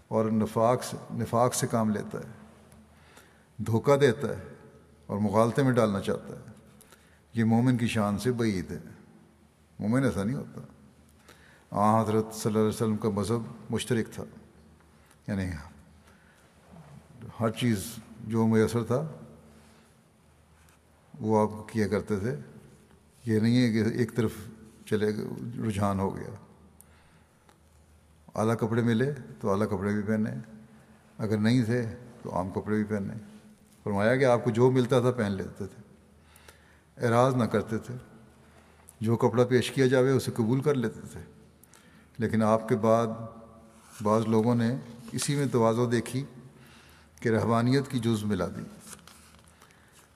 [0.08, 2.32] اور نفاق سے نفاق سے کام لیتا ہے،
[3.56, 4.42] دھوکہ دیتا ہے
[5.06, 6.52] اور مغالطے میں ڈالنا چاہتا ہے۔
[7.34, 8.78] یہ مومن کی شان سے بعید ہے۔
[9.78, 10.60] مومن ایسا نہیں ہوتا۔
[11.70, 14.24] آ، حضرت صلی اللہ علیہ وسلم کا مذہب مشترک تھا
[15.28, 15.50] یعنی
[17.40, 17.84] ہر چیز
[18.26, 19.08] جو میسر تھا،
[21.20, 22.36] وہ آپ کیا کرتے تھے۔
[23.26, 24.30] یہ نہیں ہے کہ ایک طرف
[24.86, 25.10] چلے
[25.68, 26.34] رجحان ہو گیا۔
[28.34, 30.30] اعلیٰ کپڑے ملے تو اعلیٰ کپڑے بھی پہنے
[31.18, 31.86] اگر نہیں تھے
[32.22, 33.14] تو عام کپڑے بھی پہنے
[33.84, 35.82] فرمایا کہ آپ کو جو ملتا تھا پہن لیتے تھے۔
[37.06, 37.94] اعراض نہ کرتے تھے۔
[39.00, 41.20] جو کپڑا پیش کیا جاوے اسے قبول کر لیتے تھے۔
[42.18, 43.06] لیکن آپ کے بعد
[44.02, 44.76] بعض لوگوں نے
[45.12, 46.24] اسی میں توازو دیکھی۔
[47.24, 48.62] کہ رحبانیت کی جز ملا دی۔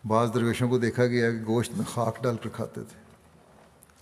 [0.08, 3.00] بعض درویشوں کو دیکھا گیا کہ گوشت میں خاک ڈال کر کھاتے تھے۔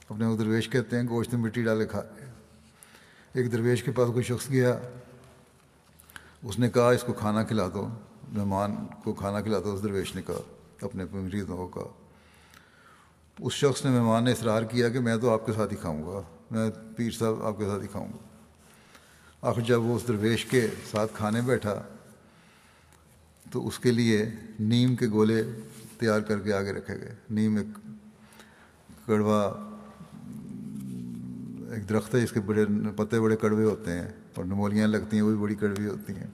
[0.09, 2.33] اپنے وہ درویش کہتے ہیں گوشت میں مٹی ڈالے کھا رہے
[3.33, 4.79] ایک درویش کے پاس کوئی شخص گیا،
[6.43, 7.89] اس نے کہا، اس کو کھانا کھلا دو۔
[8.29, 10.41] مہمان کو کھانا کھلا دو، اس درویش نے کہا،
[10.83, 12.05] اپنے مریضوں کو کہا۔
[13.41, 16.03] اس شخص نے مہمان نے اصرار کیا کہ میں تو آپ کے ساتھ ہی کھاؤں
[16.03, 18.39] گا، میں پیر صاحب آپ کے ساتھ ہی کھاؤں گا۔
[19.49, 21.83] آخر جب وہ اس درویش کے ساتھ کھانے بیٹھا
[23.51, 24.31] تو اس کے لیے
[24.61, 25.43] نیم کے گولے
[25.99, 27.67] تیار کر کے آگے رکھے گئے۔ نیم ایک
[29.07, 29.43] کڑوا،
[31.75, 32.65] ایک درخت ہے، اس کے بڑے
[32.97, 36.27] پتے بڑے کڑوے ہوتے ہیں اور نمولیاں لگتی ہیں، وہ بھی بڑی کڑوی ہوتی ہیں۔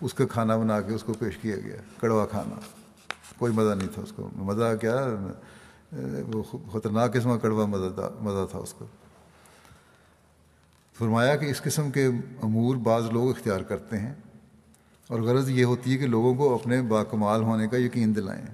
[0.00, 2.60] اس کا کھانا بنا کے اس کو پیش کیا گیا، کڑوا کھانا۔
[3.38, 5.08] کوئی مزہ نہیں تھا اس کو۔ مزہ کیا؟
[6.32, 8.86] وہ خطرناک قسم کا کڑوا مزہ تھا مزہ تھا اس کو۔
[10.98, 12.06] فرمایا کہ اس قسم کے
[12.42, 14.14] امور بعض لوگ اختیار کرتے ہیں۔
[15.08, 18.46] اور غرض یہ ہوتی ہے کہ لوگوں کو اپنے باکمال ہونے کا یقین دلائیں۔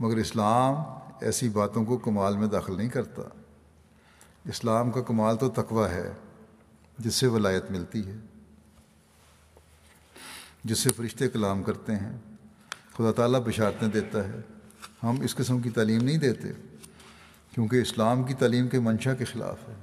[0.00, 0.74] مگر اسلام
[1.20, 3.22] ایسی باتوں کو کمال میں داخل نہیں کرتا۔
[4.44, 6.12] اسلام کا کمال تو تقوی ہے،
[6.98, 8.16] جس سے ولایت ملتی ہے،
[10.64, 12.16] جس سے فرشتے کلام کرتے ہیں۔
[12.96, 14.40] خدا تعالیٰ بشارتیں دیتا ہے۔
[15.02, 16.48] ہم اس قسم کی تعلیم نہیں دیتے،
[17.54, 19.74] کیونکہ اسلام کی تعلیم کے منشا کے خلاف ہے۔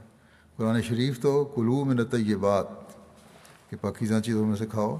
[0.55, 2.86] قرآن شریف تو کلو میں نت یہ بات
[3.69, 4.97] کہ پاکیزہ چیزوں میں سے کھاؤ،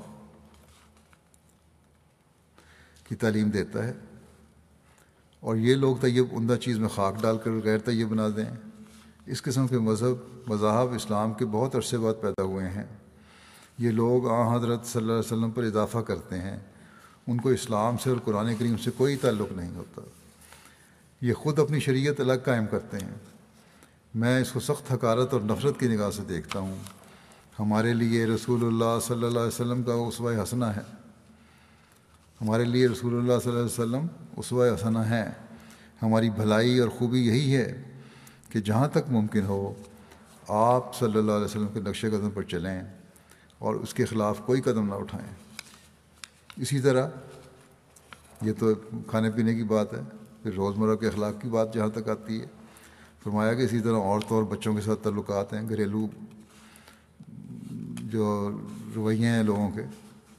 [3.09, 3.93] کی تعلیم دیتا ہے۔
[5.39, 8.70] اور یہ لوگ طیب عمدہ چیز میں خاک ڈال کر غیر طیب بنا دیں۔
[9.26, 12.86] اس قسم کے مذہب، مذاہب اسلام کے بہت عرصے بعد پیدا ہوئے ہیں۔
[13.78, 16.59] یہ لوگ آ حضرت صلی اللہ علیہ وسلم پر اضافہ کرتے ہیں۔
[17.28, 20.01] ان کو اسلام سے اور قرآن کریم سے کوئی تعلق نہیں ہوتا۔
[21.22, 23.15] یہ خود اپنی شریعت الگ قائم کرتے ہیں۔
[24.15, 26.76] میں اس کو سخت حکارت اور نفرت کی نگاہ سے دیکھتا ہوں۔
[27.60, 30.82] ہمارے لیے رسول اللہ صلی اللہ علیہ وسلم کا اسوہ حسنہ ہے۔
[32.41, 35.30] ہمارے لیے رسول اللہ صلی اللہ علیہ وسلم اسوہ حسنہ ہے۔
[36.01, 37.84] ہماری بھلائی اور خوبی یہی ہے
[38.49, 39.74] کہ جہاں تک ممکن ہو،
[40.47, 42.84] آپ صلی اللہ علیہ وسلم کے نقش قدم پر چلیں
[43.58, 45.34] اور اس کے خلاف کوئی قدم نہ اٹھائیں۔
[46.58, 47.10] اسی طرح
[48.41, 48.74] یہ تو
[49.08, 50.01] کھانے پینے کی بات ہے،
[50.43, 52.45] پھر روزمرہ کے اخلاق کی بات جہاں تک آتی ہے۔
[53.24, 56.08] فرمایا کہ اسی طرح عورتوں اور بچوں کے ساتھ تعلقات ہیں، گھریلو
[58.18, 58.51] جو
[58.95, 59.82] رویے ہیں لوگوں کے،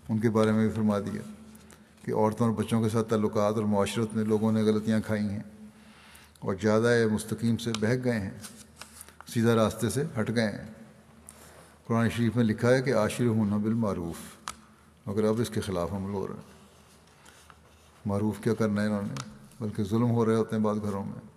[0.09, 1.23] ان کے بارے میں بھی فرما دیا
[2.05, 5.43] کہ عورتوں اور بچوں کے ساتھ تعلقات اور معاشرت میں لوگوں نے غلطیاں کھائی ہیں
[6.39, 8.31] اور زیادہ مستقیم سے بہک گئے ہیں،
[9.27, 10.65] سیدھا راستے سے ہٹ گئے ہیں۔
[11.87, 14.17] قرآن شریف میں لکھا ہے کہ عاشر ہوں بالمعروف،
[15.07, 16.41] مگر اب اس کے خلاف عمل ہو رہا ہے۔
[18.07, 19.15] معروف کیا کرنا ہے انہوں نے؟
[19.61, 21.29] بلکہ ظلم ہو رہے ہوتے ہیں بعض گھروں میں۔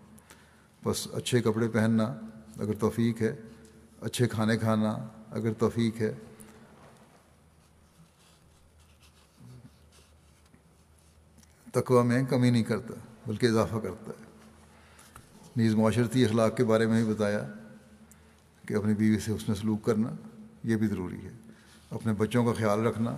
[0.85, 2.03] بس اچھے کپڑے پہننا
[2.59, 3.35] اگر توفیق ہے،
[4.01, 4.97] اچھے کھانے کھانا
[5.31, 6.13] اگر توفیق ہے
[11.71, 12.93] تقوی میں کمی نہیں کرتا،
[13.27, 14.31] بلکہ اضافہ کرتا ہے۔
[15.55, 17.47] نیز معاشرتی اخلاق کے بارے میں بھی بتایا
[18.67, 20.09] کہ اپنی بیوی سے اس میں سلوک کرنا
[20.63, 21.31] یہ بھی ضروری ہے۔
[21.89, 23.17] اپنے بچوں کا خیال رکھنا،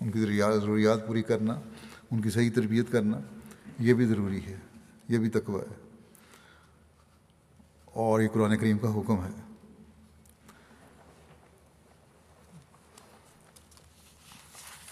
[0.00, 0.18] ان کی
[0.60, 1.60] ضروریات پوری کرنا،
[2.10, 3.20] ان کی صحیح تربیت کرنا،
[3.78, 4.56] یہ بھی ضروری ہے،
[5.08, 5.90] یہ بھی تقوی ہے۔
[7.84, 9.54] اور یہ قرآن کریم کا حکم ہے۔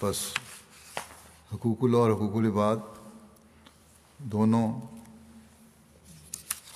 [0.02, 0.16] بس،
[1.54, 2.76] حقوق اللہ اور حقوق العباد
[4.24, 4.80] دونوں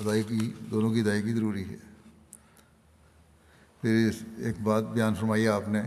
[0.01, 1.76] ادائیگی دونوں کی ادائیگی ضروری ہے۔
[3.80, 5.82] پھر ایک بات بیان فرمائی آپ نے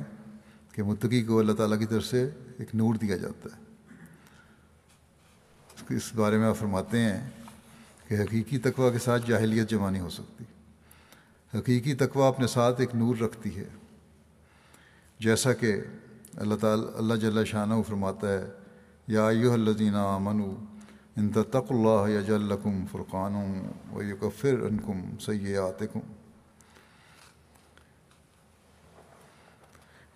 [0.74, 3.70] کہ متقی کو اللہ تعالیٰ کی طرف سے ایک نور دیا جاتا ہے۔
[5.96, 7.30] اس بارے میں آپ فرماتے ہیں
[8.08, 10.44] کہ حقیقی تقوی کے ساتھ جاہلیت جمع نہیں ہو سکتی۔
[11.60, 13.66] حقیقی تقوی اپنے ساتھ ایک نور رکھتی ہے۔
[15.20, 15.76] جیسا کہ
[16.36, 18.46] اللہ تعالیٰ اللہ جل شاہ فرماتا ہے،
[19.08, 20.79] یا ایو الذین منو
[21.20, 23.62] ان تق اللہ یا جلکم فرقان
[23.94, 26.00] و یکفر انکم سیئاتکم۔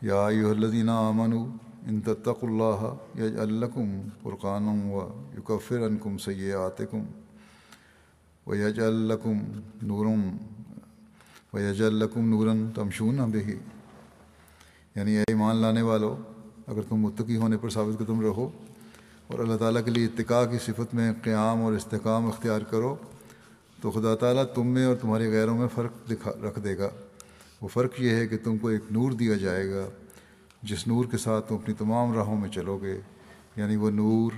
[0.01, 1.45] یا ایو الذین آمنوا
[1.87, 7.03] ان تق اللہ یج الکم فرقان و یکفر انکم سیئاتکم۔
[8.47, 9.39] و یج الکم
[9.81, 10.37] نورم
[11.53, 13.55] و یج الکم نورن تمشون بہی۔
[14.95, 16.15] یعنی اے ایمان لانے والو،
[16.67, 18.49] اگر تم متقی ہونے پر ثابت قدم رہو
[19.27, 22.95] اور اللہ تعالیٰ کے لیے اتقاء کی صفت میں قیام اور استحکام اختیار کرو
[23.81, 26.89] تو خدا تعالیٰ تم میں اور تمہارے غیروں میں فرق دکھا رکھ دے گا۔
[27.61, 29.85] وہ فرق یہ ہے کہ تم کو ایک نور دیا جائے گا،
[30.63, 32.99] جس نور کے ساتھ تم اپنی تمام راہوں میں چلو گے۔
[33.55, 34.31] یعنی وہ نور،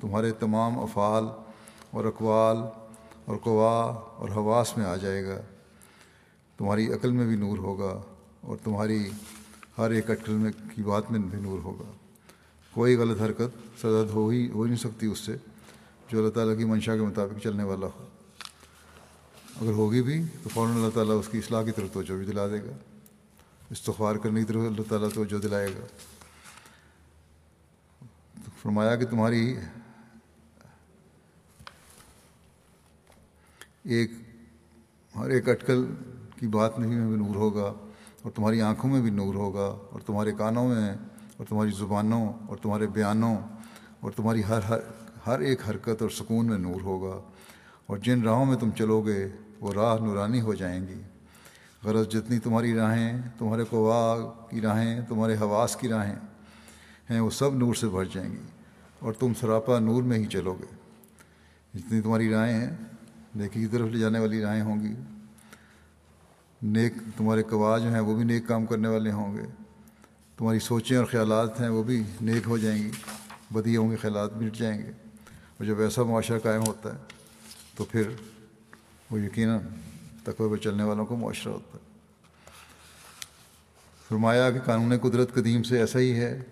[0.00, 1.24] تمہارے تمام افعال
[1.90, 2.56] اور اقوال
[3.24, 5.40] اور قوا اور حواس میں آ جائے گا۔
[6.58, 8.02] تمہاری عقل میں بھی نور ہوگا
[8.40, 9.10] اور تمہاری
[9.78, 11.92] ہر ایک اٹکل میں کی بات میں بھی نور ہوگا۔
[12.74, 15.36] کوئی غلط حرکت سرد ہو ہی ہو نہیں سکتی اس سے،
[16.08, 18.06] جو اللہ تعالیٰ کی منشا کے مطابق چلنے والا ہو۔
[19.60, 22.46] اگر ہوگی بھی تو فوراً اللہ تعالیٰ اس کی اصلاح کی طرف توجہ بھی دلا
[22.46, 22.76] دے گا۔
[23.70, 25.86] استغفار کرنے کی طرف اللہ تعالیٰ توجہ دلائے گا۔
[28.34, 29.54] تو فرمایا کہ تمہاری
[33.84, 34.10] ایک
[35.14, 35.84] ہر ایک اٹکل
[36.36, 37.72] کی بات میں بھی نور ہوگا،
[38.22, 40.90] اور تمہاری آنکھوں میں بھی نور ہوگا، اور تمہارے کانوں میں
[41.36, 43.36] اور تمہاری زبانوں اور تمہارے بیانوں
[44.00, 44.78] اور تمہاری ہر ہر
[45.26, 47.20] ہر ایک حرکت اور سکون میں نور ہوگا
[47.86, 49.28] اور جن راہوں میں تم چلو گے،
[49.60, 51.00] وہ راہ نورانی ہو جائیں گی۔
[51.84, 56.16] غرض جتنی تمہاری راہیں، تمہارے قوا کی راہیں، تمہارے حواس کی راہیں
[57.10, 58.42] ہیں، وہ سب نور سے بھر جائیں گی
[58.98, 60.76] اور تم سراپا نور میں ہی چلو گے۔
[61.78, 62.76] جتنی تمہاری راہیں ہیں،
[63.34, 64.94] نیکی کی طرف لے جانے والی راہیں ہوں گی۔
[66.62, 69.42] نیک تمہارے قوا جو ہیں، وہ بھی نیک کام کرنے والے ہوں گے۔
[70.36, 72.90] تمہاری سوچیں اور خیالات ہیں، وہ بھی نیک ہو جائیں گی۔
[73.50, 74.90] بدی ہوں گے خیالات مٹ جائیں گے
[75.30, 76.98] اور جب ایسا معاشرہ قائم ہوتا ہے
[77.76, 78.10] تو پھر
[79.10, 79.58] وہ یقیناً
[80.24, 81.90] تقوی پر چلنے والوں کو معاشرہ ہوتا ہے۔
[84.08, 86.42] فرمایا کہ قانون قدرت قدیم سے ایسا ہی ہے،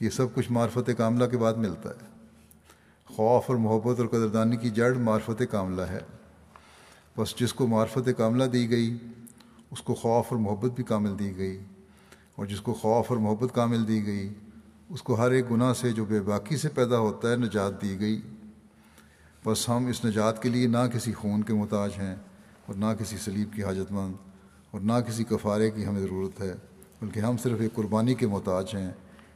[0.00, 2.26] یہ سب کچھ معرفت کاملہ کے بعد ملتا ہے۔
[3.06, 6.00] خوف اور محبت اور قدردانی کی جڑ معرفت کاملہ ہے۔
[7.18, 8.98] بس جس کو معرفت کاملہ دی گئی،
[9.70, 11.60] اس کو خوف اور محبت بھی کامل دی گئی۔
[12.34, 14.32] اور جس کو خوف اور محبت کامل دی گئی
[14.90, 18.00] اس کو ہر ایک گناہ سے جو بے باکی سے پیدا ہوتا ہے، نجات دی
[18.00, 18.20] گئی۔
[19.44, 22.16] بس ہم اس نجات کے لیے نہ کسی خون کے محتاج ہیں
[22.66, 24.14] اور نہ کسی سلیب کی حاجت مند
[24.70, 26.54] اور نہ کسی کفارے کی ہمیں ضرورت ہے،
[27.02, 28.90] بلکہ ہم صرف ایک قربانی کے محتاج ہیں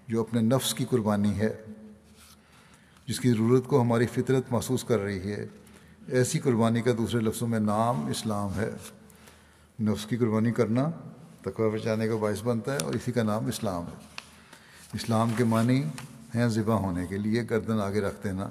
[0.08, 1.64] جو اپنے نفس کی قربانی ہے۔
[3.06, 5.46] جس کی ضرورت کو ہماری فطرت محسوس کر رہی ہے۔
[6.08, 8.70] ایسی قربانی کا دوسرے لفظوں میں نام اسلام ہے۔
[9.80, 10.90] نفس کی قربانی کرنا
[11.42, 14.17] تقوی بچانے کا باعث بنتا ہے اور اسی کا نام اسلام ہے۔
[14.94, 15.82] اسلام کے معنی
[16.34, 18.50] ہیں ذبح ہونے کے لیے، گردن آگے رکھ دینا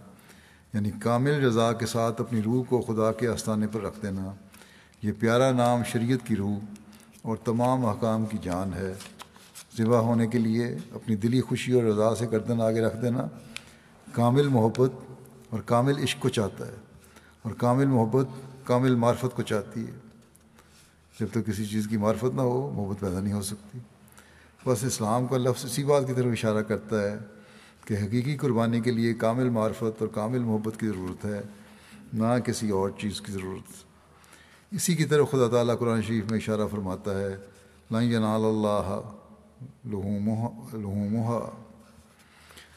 [0.73, 4.33] یعنی کامل رضا کے ساتھ اپنی روح کو خدا کے آستانے پر رکھ دینا۔
[5.01, 6.57] یہ پیارا نام شریعت کی روح
[7.21, 8.93] اور تمام احکام کی جان ہے۔
[9.77, 13.27] ذبح ہونے کے لیے اپنی دلی خوشی اور رضا سے گردن آگے رکھ دینا۔
[14.11, 14.91] کامل محبت
[15.49, 16.75] اور کامل عشق کو چاہتا ہے
[17.41, 18.27] اور کامل محبت،
[18.63, 19.91] کامل معرفت کو چاہتی ہے۔
[21.19, 23.79] جب تک کسی چیز کی معرفت نہ ہو، محبت پیدا نہیں ہو سکتی۔
[24.67, 27.17] بس اسلام کا لفظ اسی بات کی طرف اشارہ کرتا ہے
[27.85, 31.41] کہ حقیقی قربانی کے لیے کامل معرفت اور کامل محبت کی ضرورت ہے،
[32.13, 33.71] نہ کسی اور چیز کی ضرورت۔
[34.71, 37.37] اسی کی طرف خدا تعالیٰ قرآن شریف میں اشارہ فرماتا ہے
[37.91, 39.01] لائن ینال اللہ
[39.85, 41.39] لہومہ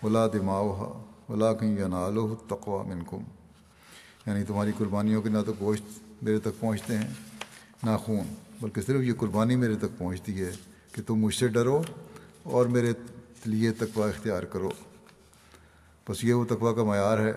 [0.03, 2.18] ولا دماؤ ولا کہیں ینال
[2.49, 3.22] تقوا منکم۔
[4.26, 5.84] یعنی تمہاری قربانیوں کے نہ تو گوشت
[6.22, 7.09] میرے تک پہنچتے ہیں،
[7.82, 10.53] نہ خون، بلکہ صرف یہ قربانی میرے تک پہنچتی ہے۔
[10.93, 11.82] کہ تم مجھ سے ڈرو
[12.43, 12.93] اور میرے
[13.45, 14.70] لیے تقوا اختیار کرو۔
[16.09, 17.32] بس یہ وہ تقوا کا معیار ہے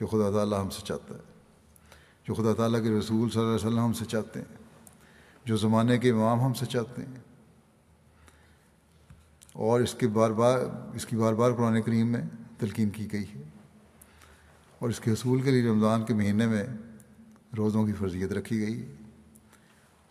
[0.00, 1.20] جو خدا تعالیٰ ہم سے چاہتا ہے،
[2.28, 4.56] جو خدا تعالیٰ کے رسول صلی اللہ علیہ وسلم ہم سے چاہتے ہیں،
[5.44, 7.16] جو زمانے کے امام ہم سے چاہتے ہیں۔
[9.52, 10.58] اور اس کے بار بار،
[10.94, 12.20] اس کی بار بار قرآن کریم میں
[12.58, 13.42] تلقین کی گئی ہے۔
[14.78, 16.64] اور اس کے حصول کے لیے رمضان کے مہینے میں
[17.56, 18.94] روزوں کی فرضیت رکھی گئی ہے۔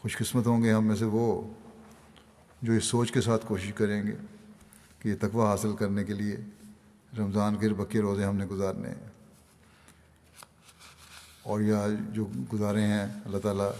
[0.02, 1.54] خوش قسمت ہوں گے ہم میں سے وہ
[2.66, 4.16] جو اس سوچ کے ساتھ کوشش کریں گے
[5.00, 6.38] کہ یہ تقوی حاصل کرنے کے لیے
[7.18, 9.08] رمضان کے بکے روزے ہم نے گزارنے ہیں۔
[11.44, 11.76] اور یہ
[12.12, 13.72] جو گزارے ہیں، اللہ تعالیٰ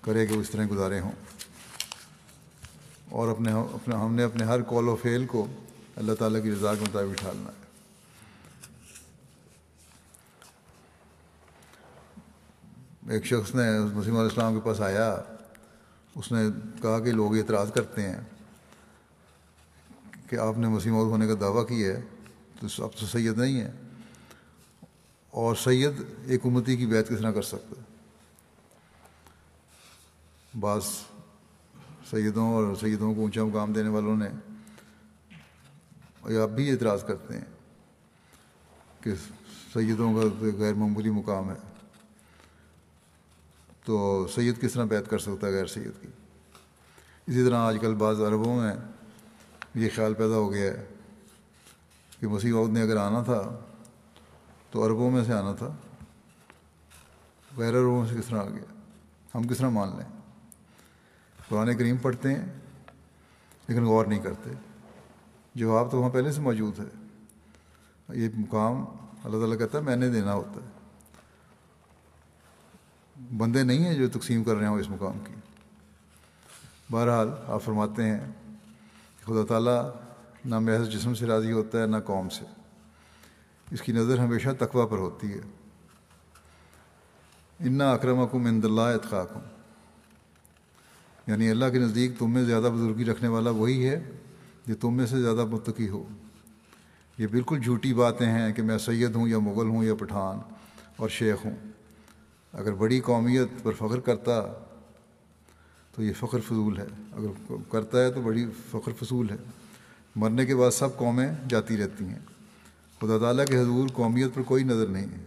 [0.00, 1.12] کرے کہ اس طرح گزارے ہوں۔
[3.10, 5.46] اور اپنے اپنا ہم نے اپنے ہر کال و فیل کو
[5.96, 7.66] اللہ تعالیٰ کی رضا کے مطابق ڈھالنا ہے۔
[13.12, 15.22] ایک شخص نے مسیم علیہ السلام کے پاس آیا۔
[16.16, 16.38] اس نے
[16.82, 18.20] کہا کہ لوگ اعتراض کرتے ہیں
[20.30, 22.00] کہ آپ نے مسیم ہونے کا دعویٰ کیا ہے،
[22.60, 23.70] تو اب تو سید نہیں ہے
[25.30, 25.92] اور سید
[26.24, 27.80] ایک امتی کی بیعت کس طرح کر سکتا
[30.60, 30.82] بعض
[32.10, 34.28] سیدوں اور سیدوں کو اونچا مقام دینے والوں نے
[36.42, 37.44] اب بھی اعتراض کرتے ہیں
[39.00, 39.10] کہ
[39.72, 41.75] سیدوں کا غیر معمولی مقام ہے۔
[43.86, 46.08] تو سید کس طرح بیعت کر سکتا ہے غیر سید کی؟
[47.26, 48.72] اسی طرح آج کل بعض عربوں میں
[49.74, 50.86] یہ خیال پیدا ہو گیا ہے
[52.20, 53.58] کہ مسیح عود نے اگر آنا تھا
[54.70, 55.68] تو عربوں میں سے آنا تھا،
[57.56, 58.80] غیر عربوں میں سے کس طرح آ گیا؟
[59.34, 60.20] ہم کس طرح مان لیں؟
[61.48, 62.46] قرآن کریم پڑھتے ہیں
[63.68, 64.50] لیکن غور نہیں کرتے۔
[65.54, 67.06] جواب تو وہاں پہلے سے موجود ہے۔
[68.08, 68.84] یہ مقام
[69.24, 70.75] اللہ تعالیٰ کہتا ہے میں نے دینا ہوتا ہے۔
[73.16, 75.32] بندے نہیں ہیں جو تقسیم کر رہے ہوں اس مقام کی۔
[76.90, 78.32] بہرحال آپ فرماتے ہیں
[79.24, 79.90] خدا تعالیٰ
[80.44, 82.44] نہ محض جسم سے راضی ہوتا ہے نہ قوم سے۔
[83.70, 85.40] اس کی نظر ہمیشہ تقوی پر ہوتی ہے۔
[87.60, 89.40] انا اکرم اکم اند اللہ اطخاکم
[91.26, 94.10] یعنی اللہ کے نزدیک تم میں زیادہ بزرگی رکھنے والا وہی ہے
[94.66, 96.04] جو تم میں سے زیادہ متقی ہو۔
[97.18, 100.38] یہ بالکل جھوٹی باتیں ہیں کہ میں سید ہوں یا مغل ہوں یا پٹھان
[100.96, 101.56] اور شیخ ہوں۔
[102.56, 104.40] اگر بڑی قومیت پر فخر کرتا
[105.94, 109.36] تو یہ فخر فضول ہے۔ اگر کرتا ہے تو بڑی فخر فضول ہے۔
[110.16, 112.18] مرنے کے بعد سب قومیں جاتی رہتی ہیں۔
[113.00, 115.24] خدا تعالیٰ کے حضور قومیت پر کوئی نظر نہیں ہے۔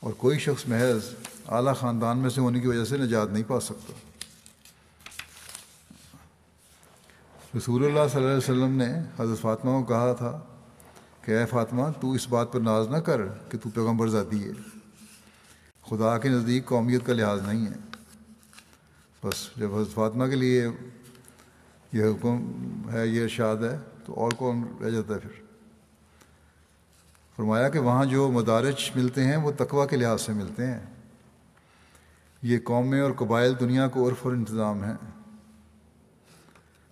[0.00, 1.14] اور کوئی شخص محض
[1.48, 3.92] اعلیٰ خاندان میں سے ہونے کی وجہ سے نجات نہیں پا سکتا۔
[7.56, 8.88] رسول اللہ صلی اللہ علیہ وسلم نے
[9.18, 10.40] حضرت فاطمہ کو کہا تھا
[11.28, 14.50] کہ اے فاطمہ، تو اس بات پر ناز نہ کر کہ تو پیغمبر ذاتی ہے۔
[15.90, 17.96] خدا کے نزدیک قومیت کا لحاظ نہیں ہے۔
[19.24, 20.66] بس جب حضرت فاطمہ کے لیے
[21.92, 22.52] یہ حکم
[22.92, 25.42] ہے، یہ ارشاد ہے، تو اور کون رہ جاتا ہے پھر؟
[27.36, 30.80] فرمایا کہ وہاں جو مدارج ملتے ہیں، وہ تقوا کے لحاظ سے ملتے ہیں۔
[32.42, 34.96] یہ قومیں اور قبائل دنیا کو عرف اور انتظام ہیں۔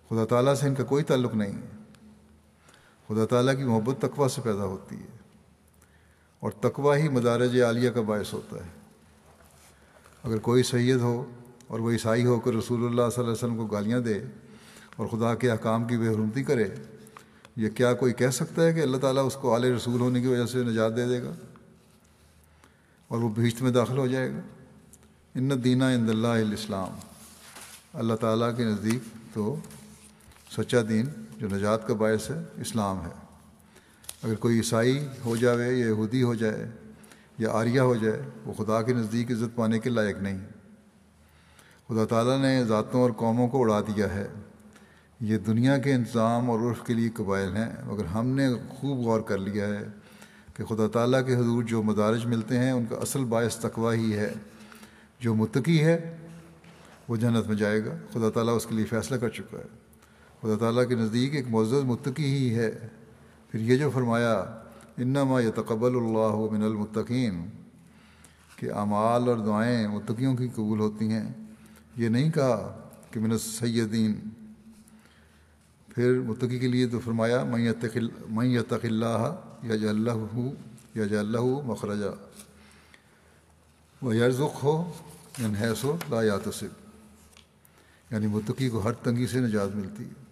[0.09, 1.76] خدا تعالیٰ سے ان کا کوئی تعلق نہیں۔ ہے
[3.09, 5.17] خدا تعالیٰ کی محبت تقوا سے پیدا ہوتی ہے
[6.41, 8.71] اور تقوا ہی مدارج عالیہ کا باعث ہوتا ہے۔
[10.25, 11.25] اگر کوئی سید ہو
[11.67, 14.21] اور وہ عیسائی ہو کر رسول اللہ صلی اللہ علیہ وسلم کو گالیاں دے
[14.97, 16.69] اور خدا کے احکام کی بے حرمتی کرے،
[17.57, 20.27] یہ کیا کوئی کہہ سکتا ہے کہ اللہ تعالیٰ اس کو اعلی رسول ہونے کی
[20.27, 21.33] وجہ سے نجات دے دے گا
[23.09, 24.41] اور وہ بھیشت میں داخل ہو جائے گا؟
[25.35, 26.99] ان دینہ ان اللہ الاسلام۔
[27.95, 29.57] اللہ تعالیٰ کے نزدیک تو
[30.51, 33.11] سچا دین جو نجات کا باعث ہے، اسلام ہے۔
[34.23, 36.71] اگر کوئی عیسائی ہو جاوے یا یہودی ہو جائے
[37.39, 40.39] یا آریہ ہو جائے، وہ خدا کے نزدیک عزت پانے کے لائق نہیں۔
[41.89, 44.29] خدا تعالیٰ نے ذاتوں اور قوموں کو اڑا دیا ہے۔
[45.21, 49.21] یہ دنیا کے انتظام اور عرف کے لیے قبائل ہیں۔ مگر ہم نے خوب غور
[49.21, 49.85] کر لیا ہے
[50.55, 54.17] کہ خدا تعالیٰ کے حضور جو مدارج ملتے ہیں، ان کا اصل باعث تقوی ہی
[54.17, 54.35] ہے۔
[55.21, 56.17] جو متقی ہے،
[57.09, 59.86] وہ جنت میں جائے گا۔ خدا تعالیٰ اس کے لیے فیصلہ کر چکا ہے۔
[60.47, 62.89] خدا تعالیٰ کے نزدیک ایک معزز متقی ہی ہے۔
[63.51, 64.61] پھر یہ جو فرمایا،
[64.99, 67.47] انما یہ تقبل اللہ من المتقین،
[68.57, 71.33] کہ اعمال اور دعائیں متقیوں کی قبول ہوتی ہیں۔
[71.97, 74.15] یہ نہیں کہا کہ من السیدین۔
[75.95, 77.71] پھر متقی کے لیے تو فرمایا میں
[78.51, 80.09] یتق اللہ یا جل
[80.95, 82.15] یا جل مخرجہ
[84.03, 84.93] وہ یرزق ہو
[85.39, 86.39] یا یعنی حیث ہو، لا یا
[88.11, 90.26] یعنی متقی کو ہر تنگی سے نجات ملتی۔ ہے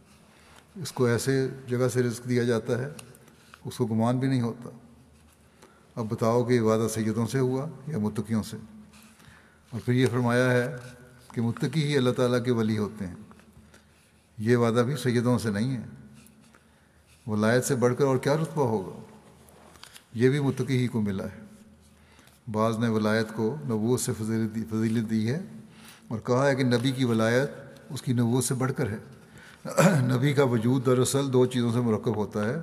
[0.83, 2.89] اس کو ایسے جگہ سے رزق دیا جاتا ہے،
[3.65, 4.69] اس کو گمان بھی نہیں ہوتا۔
[5.95, 8.57] اب بتاؤ کہ وعدہ سیدوں سے ہوا یا متقیوں سے؟
[9.71, 10.77] اور پھر یہ فرمایا ہے
[11.33, 13.15] کہ متقی ہی اللہ تعالیٰ کے ولی ہوتے ہیں۔
[14.39, 15.83] یہ وعدہ بھی سیدوں سے نہیں ہے۔
[17.27, 19.03] ولایت سے بڑھ کر اور کیا رتبہ ہوگا؟
[20.13, 21.45] یہ بھی متقی ہی کو ملا ہے۔
[22.53, 24.13] بعض نے ولایت کو نبوت سے
[24.71, 25.41] فضیلت دی ہے
[26.09, 27.51] اور کہا ہے کہ نبی کی ولایت
[27.91, 28.99] اس کی نبوت سے بڑھ کر ہے۔
[30.01, 32.57] نبی کا وجود دراصل دو چیزوں سے مرکب ہوتا ہے،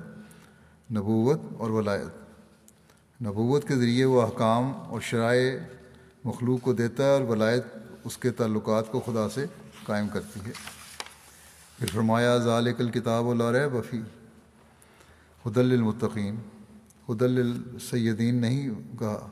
[0.92, 2.06] نبوت اور ولایت۔
[3.22, 5.58] نبوت کے ذریعے وہ احکام اور شرائع
[6.24, 7.64] مخلوق کو دیتا ہے اور ولایت
[8.04, 9.46] اس کے تعلقات کو خدا سے
[9.84, 10.52] قائم کرتی ہے۔
[11.78, 14.00] پھر فرمایا، ذالک الکتاب الار بفی
[15.46, 16.36] حد المطقین
[17.08, 19.28] حد السیدین نہیں کہا۔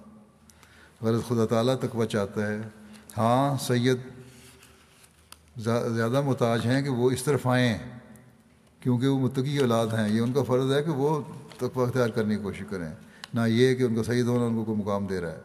[1.03, 2.61] غرض خدا تعالیٰ تقوی چاہتا ہے۔
[3.19, 3.97] ہاں سید
[5.95, 7.79] زیادہ محتاج ہیں کہ وہ اس طرف آئیں،
[8.81, 11.21] کیونکہ وہ متقی اولاد ہیں۔ یہ ان کا فرض ہے کہ وہ
[11.57, 12.89] تقوی اختیار کرنے کی کوشش کریں،
[13.35, 15.41] نہ یہ کہ ان کا سید ہونا ان کو کوئی مقام دے رہا ہے۔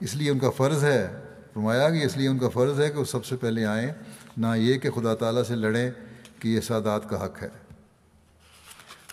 [0.00, 1.08] اس لیے ان کا فرض ہے،
[1.54, 3.92] فرمایا کہ اس لیے ان کا فرض ہے کہ وہ سب سے پہلے آئیں،
[4.36, 5.90] نہ یہ کہ خدا تعالیٰ سے لڑیں
[6.40, 7.48] کہ یہ سادات کا حق ہے۔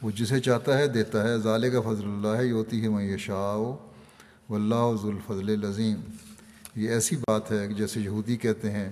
[0.02, 3.58] وہ جسے چاہتا ہے دیتا ہے۔ ظالے کا فضل اللہ ہے یوتی ہے میں شاہ
[3.58, 5.96] و اللہ ذوالفضل العظیم۔
[6.76, 8.90] یہ ایسی بات ہے کہ جیسے یہودی کہتے ہیں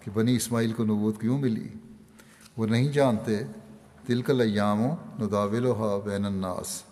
[0.00, 1.68] کہ بنی اسماعیل کو نبوت کیوں ملی؟
[2.56, 3.40] وہ نہیں جانتے
[4.06, 6.82] تلکل ایام و نداول و بین الناس۔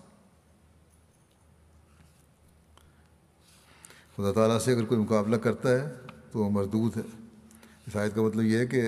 [4.16, 5.94] خدا تعالیٰ سے اگر کوئی مقابلہ کرتا ہے
[6.32, 7.02] تو وہ مردود ہے۔
[7.86, 8.82] اس آیت کا مطلب یہ ہے کہ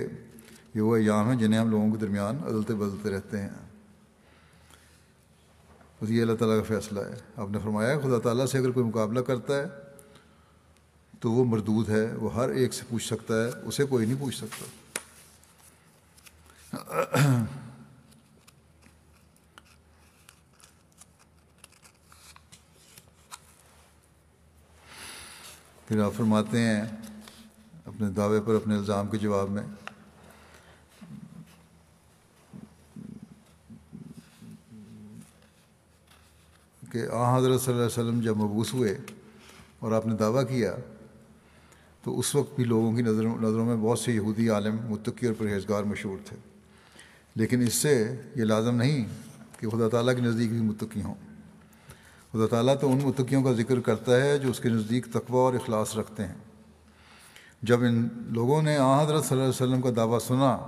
[0.74, 3.48] یہ وہ ایام ہیں جنہیں ہم لوگوں کے درمیان عدلتے بدلتے رہتے ہیں۔
[6.02, 8.86] بس یہ اللہ تعالیٰ کا فیصلہ ہے۔ آپ نے فرمایا خدا تعالیٰ سے اگر کوئی
[8.86, 9.89] مقابلہ کرتا ہے
[11.20, 14.36] تو وہ مردود ہے، وہ ہر ایک سے پوچھ سکتا ہے، اسے کوئی نہیں پوچھ
[14.36, 14.64] سکتا۔
[25.86, 26.82] پھر آپ فرماتے ہیں
[27.86, 29.62] اپنے دعوے پر، اپنے الزام کے جواب میں۔
[36.92, 38.98] کہ آ، حضرت صلی اللہ علیہ وسلم جب مبوس ہوئے
[39.78, 40.76] اور آپ نے دعویٰ کیا
[42.02, 45.34] تو اس وقت بھی لوگوں کی نظروں نظروں میں بہت سے یہودی عالم متقی اور
[45.38, 46.36] پرہیزگار مشہور تھے۔
[47.34, 49.04] لیکن اس سے یہ لازم نہیں
[49.58, 51.14] کہ خدا تعالیٰ کے نزدیک بھی متقی ہوں۔
[52.32, 55.54] خدا تعالیٰ تو ان متقیوں کا ذکر کرتا ہے جو اس کے نزدیک تقوی اور
[55.54, 56.34] اخلاص رکھتے ہیں۔
[57.62, 60.58] جب ان لوگوں نے آ حضرت صلی اللہ علیہ وسلم کا دعویٰ سنا،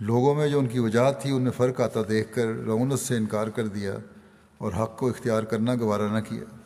[0.00, 3.16] لوگوں میں جو ان کی وجہ تھی، ان میں فرق آتا دیکھ کر رونت سے
[3.16, 3.94] انکار کر دیا
[4.58, 6.61] اور حق کو اختیار کرنا گوارا نہ کیا۔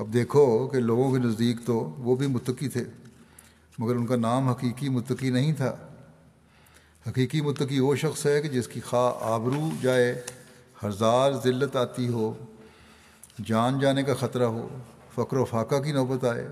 [0.00, 2.84] اب دیکھو کہ لوگوں کے نزدیک تو وہ بھی متقی تھے،
[3.78, 5.76] مگر ان کا نام حقیقی متقی نہیں تھا۔
[7.08, 10.22] حقیقی متقی وہ شخص ہے کہ جس کی خواہ آبرو جائے
[10.84, 12.32] ہزار ذلت آتی ہو،
[13.44, 14.68] جان جانے کا خطرہ ہو،
[15.14, 16.48] فقر و فاقہ کی نوبت آئے،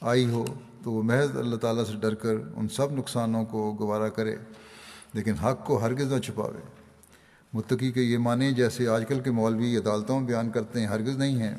[0.00, 0.44] آئی ہو،
[0.82, 4.36] تو وہ محض اللہ تعالیٰ سے ڈر کر ان سب نقصانوں کو گوارا کرے،
[5.12, 6.60] لیکن حق کو ہرگز نہ چھپاوے۔
[7.52, 11.16] متقی کے یہ معنی جیسے آج کل کے مولوی عدالتوں میں بیان کرتے ہیں، ہرگز
[11.16, 11.54] نہیں ہیں۔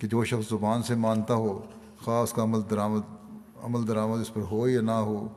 [0.00, 1.62] کہ جو شخص زبان سے مانتا ہو،
[2.04, 3.00] خاص کا عمل درآمد
[3.56, 5.28] عمل درآمد اس پر ہو یا نہ ہو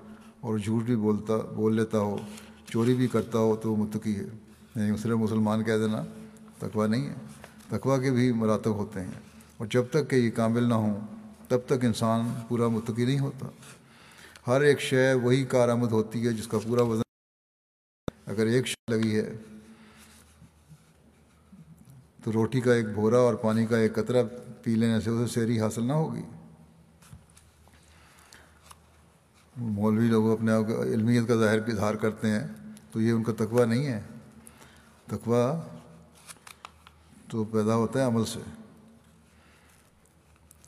[0.41, 2.17] اور جھوٹ بھی بولتا، بول لیتا ہو،
[2.65, 4.25] چوری بھی کرتا ہو تو وہ متقی ہے۔
[4.75, 6.03] یعنی صرف مسلمان کہہ دینا
[6.59, 7.13] تقوی نہیں ہے،
[7.69, 9.11] تقوی کے بھی مراتب ہوتے ہیں۔
[9.57, 10.99] اور جب تک کہ یہ کامل نہ ہوں،
[11.47, 13.47] تب تک انسان پورا متقی نہیں ہوتا۔
[14.47, 17.01] ہر ایک شے وہی کارآمد ہوتی ہے جس کا پورا وزن
[18.25, 19.33] اگر ایک شے لگی ہے،
[22.23, 24.23] تو روٹی کا ایک بھورا اور پانی کا ایک قطرہ
[24.63, 26.21] پی لینے سے اسے سیری حاصل نہ ہوگی۔
[29.57, 32.47] مولوی لوگ اپنے آپ کا علمیت کا ظاہر اظہار کرتے ہیں،
[32.91, 34.01] تو یہ ان کا تقوی نہیں ہے۔
[35.05, 35.59] تقوی
[37.29, 38.39] تو پیدا ہوتا ہے عمل سے۔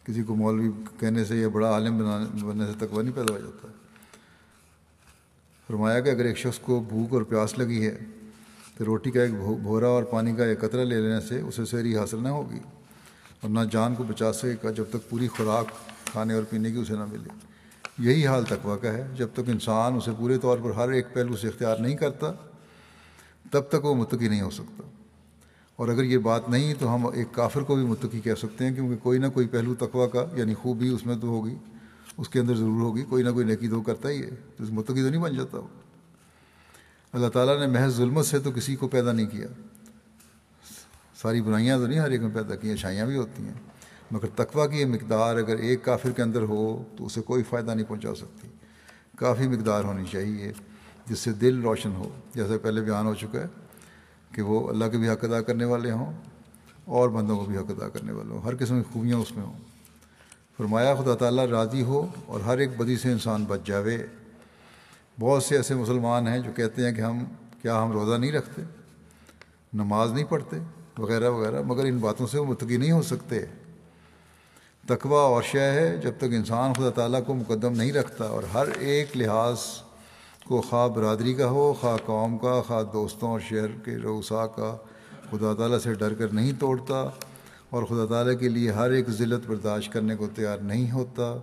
[0.04, 0.70] کسی کو مولوی
[1.00, 3.74] کہنے سے یا بڑا عالم بنانے بننے سے تقوی نہیں پیدا ہو جاتا۔ ہے
[5.68, 8.00] فرمایا کہ اگر ایک شخص کو بھوک اور پیاس لگی ہے،
[8.78, 11.98] تو روٹی کا ایک بھورا اور پانی کا ایک قطرہ لے لینے سے اسے سیری
[11.98, 12.60] حاصل نہ ہوگی۔
[13.42, 15.66] اور نہ جان کو بچا سکے گا جب تک پوری خوراک
[16.06, 17.30] کھانے اور پینے کی اسے نہ ملے۔
[18.00, 21.36] یہی حال تقوا کا ہے۔ جب تک انسان اسے پورے طور پر ہر ایک پہلو
[21.36, 22.32] سے اختیار نہیں کرتا،
[23.52, 24.84] تب تک وہ متقی نہیں ہو سکتا۔
[25.76, 28.76] اور اگر یہ بات نہیں، تو ہم ایک کافر کو بھی متقی کہہ سکتے ہیں،
[28.76, 31.56] کیونکہ کوئی نہ کوئی پہلو تقوا کا یعنی خوبی اس میں تو ہوگی،
[32.18, 35.02] اس کے اندر ضرور ہوگی۔ کوئی نہ کوئی نیکی تو کرتا ہی ہے، تو متقی
[35.02, 35.68] تو نہیں بن جاتا۔ وہ
[37.14, 39.48] اللہ تعالیٰ نے محض ظلمت سے تو کسی کو پیدا نہیں کیا۔
[41.22, 43.54] ساری برائیاں تو نہیں ہر ایک میں پیدا کی اچھائیاں بھی ہوتی ہیں۔
[44.12, 47.72] مگر تقوا کی یہ مقدار اگر ایک کافر کے اندر ہو تو اسے کوئی فائدہ
[47.72, 48.48] نہیں پہنچا سکتی۔
[49.18, 50.52] کافی مقدار ہونی چاہیے
[51.06, 53.46] جس سے دل روشن ہو۔ جیسے پہلے بیان ہو چکا ہے
[54.32, 56.14] کہ وہ اللہ کے بھی حق ادا کرنے والے ہوں
[56.86, 59.44] اور بندوں کو بھی حق ادا کرنے والے ہوں۔ ہر قسم کی خوبیاں اس میں
[59.44, 59.60] ہوں۔
[60.58, 63.98] فرمایا خدا تعالیٰ راضی ہو اور ہر ایک بدی سے انسان بچ جاوے۔
[65.20, 67.24] بہت سے ایسے مسلمان ہیں جو کہتے ہیں کہ ہم،
[67.62, 68.62] کیا ہم روزہ نہیں رکھتے؟
[69.74, 73.40] نماز نہیں پڑھتے؟ وغیرہ وغیرہ، مگر ان باتوں سے وہ متقی نہیں ہو سکتے۔
[74.88, 78.68] تقوی اور شے ہے، جب تک انسان خدا تعالیٰ کو مقدم نہیں رکھتا اور ہر
[78.80, 79.60] ایک لحاظ
[80.46, 84.76] کو خواہ برادری کا ہو، خواہ قوم کا، خواہ دوستوں اور شہر کے روسا کا
[85.32, 87.10] خدا تعالیٰ سے ڈر کر نہیں توڑتا
[87.70, 91.34] اور خدا تعالیٰ کے لیے ہر ایک ذلت برداشت کرنے کو تیار نہیں ہوتا،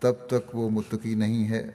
[0.00, 1.70] تب تک وہ متقی نہیں ہے۔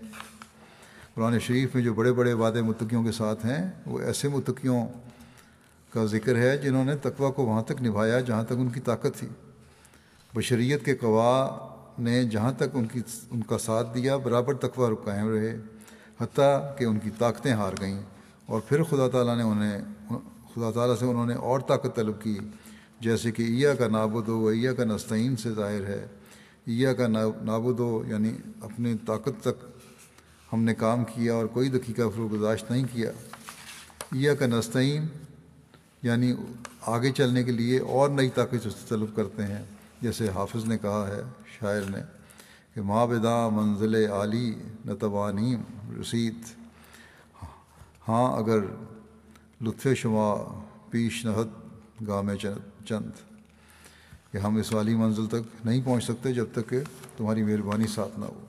[1.15, 4.85] قرآن شریف میں جو بڑے بڑے وعدے متقیوں کے ساتھ ہیں، وہ ایسے متقیوں
[5.93, 9.19] کا ذکر ہے جنہوں نے تقوی کو وہاں تک نبھایا جہاں تک ان کی طاقت
[9.19, 9.27] تھی۔
[10.35, 11.57] بشریت کے قوا
[11.99, 15.57] نے جہاں تک ان کی، ان کا ساتھ دیا، برابر تقوی قائم رہے،
[16.21, 18.01] حتیٰ کہ ان کی طاقتیں ہار گئیں۔
[18.45, 19.81] اور پھر خدا تعالیٰ نے انہیں،
[20.55, 22.39] خدا تعالیٰ سے انہوں نے اور طاقت طلب کی،
[22.99, 26.07] جیسے کہ عیا کا نابود و عیا کا نستعین سے ظاہر ہے۔
[26.67, 27.07] عیا کا
[27.41, 28.31] نابود و یعنی
[28.61, 29.65] اپنی طاقت تک
[30.53, 33.11] ہم نے کام کیا اور کوئی دقیقہ گزاشت نہیں کیا۔
[34.15, 35.05] عیا کا نستعین
[36.03, 36.33] یعنی
[36.81, 39.63] آگے چلنے کے لیے اور نئی طاقت طلب کرتے ہیں۔
[40.01, 41.21] جیسے حافظ نے کہا ہے،
[41.59, 41.99] شاعر نے،
[42.75, 44.55] کہ ماں بدا منزل عالی
[44.87, 45.61] نتوانیم
[46.01, 46.35] رسید۔
[48.07, 48.59] ہاں اگر
[49.61, 51.47] لطف شما پیش نہت
[52.07, 52.35] گام
[52.85, 53.11] چند
[54.31, 56.79] کہ ہم اس والی منزل تک نہیں پہنچ سکتے جب تک کہ
[57.17, 58.45] تمہاری مہربانی ساتھ نہ ہو۔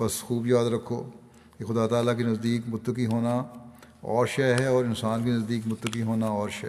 [0.00, 1.10] بس خوب یاد رکھو
[1.58, 3.42] کہ خدا تعالیٰ کے نزدیک متقی ہونا
[4.02, 6.68] اور شے ہے اور انسان کے نزدیک متقی ہونا اور شے۔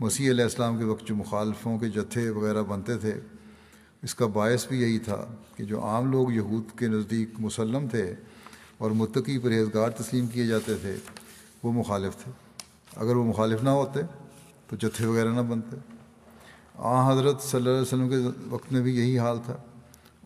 [0.00, 3.20] مسیح علیہ السلام کے وقت جو مخالفوں کے جتھے وغیرہ بنتے تھے،
[4.02, 5.26] اس کا باعث بھی یہی تھا
[5.56, 8.14] کہ جو عام لوگ یہود کے نزدیک مسلم تھے
[8.78, 10.96] اور متقی پرہیزگار تسلیم کیے جاتے تھے،
[11.62, 12.32] وہ مخالف تھے۔
[12.96, 14.00] اگر وہ مخالف نہ ہوتے
[14.66, 15.76] تو جتھے وغیرہ نہ بنتے۔
[16.74, 19.56] آ حضرت صلی اللہ علیہ وسلم کے وقت میں بھی یہی حال تھا۔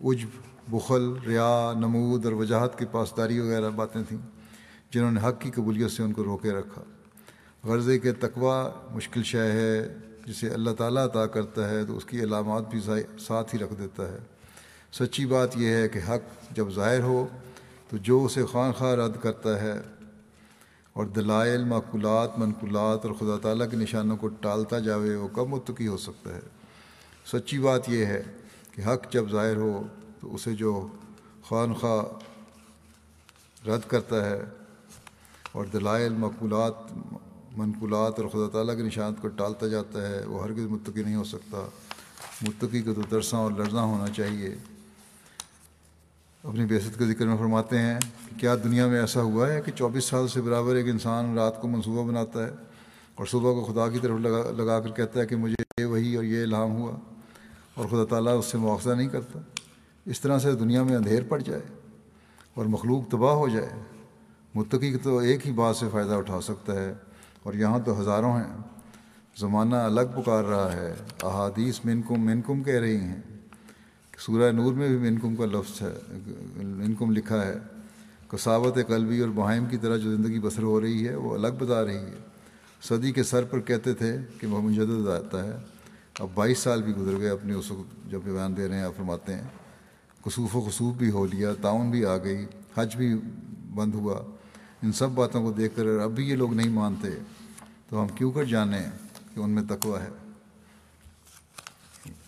[0.05, 0.29] عجب،
[0.69, 4.19] بخل، ریا، نمود اور وجاہت کی پاسداری وغیرہ باتیں تھیں۔
[4.95, 6.83] جنہوں نے حق کی قبولیت سے ان کو روکے رکھا۔
[7.65, 9.95] غرضے کے تقوی مشکل شے ہے،
[10.27, 12.81] جسے اللہ تعالیٰ عطا کرتا ہے تو اس کی علامات بھی
[13.19, 14.19] ساتھ ہی رکھ دیتا ہے۔
[14.93, 17.27] سچی بات یہ ہے کہ حق جب ظاہر ہو
[17.91, 19.81] تو جو اسے خواہ خواہ رد کرتا ہے
[20.93, 25.87] اور دلائل، معقولات، منقولات اور خدا تعالیٰ کے نشانوں کو ٹالتا جاوے، وہ کب متقی
[25.87, 26.41] ہو سکتا ہے۔
[27.27, 28.23] سچی بات یہ ہے
[28.71, 29.83] کہ حق جب ظاہر ہو
[30.21, 30.87] تو اسے جو
[31.43, 32.03] خواہ خواہ
[33.69, 34.45] رد کرتا ہے
[35.55, 36.75] اور دلائل مقولات
[37.57, 41.25] منقولات اور خدا تعالیٰ کے نشانت کو ٹالتا جاتا ہے، وہ ہرگز متقی نہیں ہو
[41.25, 41.69] سکتا۔
[42.43, 44.55] متقی کو تو ترساں اور لرزاں ہونا چاہیے۔
[46.43, 49.73] اپنی بیست کے ذکر میں فرماتے ہیں کہ کیا دنیا میں ایسا ہوا ہے کہ
[49.73, 52.51] چوبیس سال سے برابر ایک انسان رات کو منصوبہ بناتا ہے
[53.15, 56.17] اور صبح کو خدا کی طرف لگا لگا کر کہتا ہے کہ مجھے یہ وہی
[56.17, 56.93] اور یہ الہام ہوا
[57.75, 59.39] اور خدا تعالیٰ اس سے مواخذہ نہیں کرتا۔
[60.07, 61.63] اس طرح سے دنیا میں اندھیر پڑ جائے
[62.55, 63.94] اور مخلوق تباہ ہو جائے۔
[64.55, 66.93] متقی تو ایک ہی بات سے فائدہ اٹھا سکتا ہے
[67.43, 68.57] اور یہاں تو ہزاروں ہیں۔
[69.37, 73.23] زمانہ الگ پکار رہا ہے۔ احادیث منکم منکم کہہ رہی ہیں۔
[74.19, 75.93] سورہ نور میں بھی منکم کا لفظ ہے،
[76.57, 77.55] منکم لکھا ہے۔
[78.29, 81.85] کساوت قلبی اور بہائم کی طرح جو زندگی بسر ہو رہی ہے، وہ الگ بتا
[81.85, 82.19] رہی ہے۔
[82.83, 85.53] صدی کے سر پر کہتے تھے کہ وہ مجدد آتا ہے۔
[86.19, 88.97] اب بائیس سال بھی گزر گئے اپنے اس وقت جب بیان دے رہے ہیں، آپ
[88.97, 89.43] فرماتے ہیں۔
[90.25, 92.47] کسوف و خصوف بھی ہو لیا، تعاون بھی آ گئی،
[92.77, 93.15] حج بھی
[93.75, 94.34] بند ہوا۔
[94.85, 97.09] ان سب باتوں کو دیکھ کر اب بھی یہ لوگ نہیں مانتے،
[97.89, 98.83] تو ہم کیوں کر جانیں
[99.35, 100.33] کہ ان میں تقوی ہے؟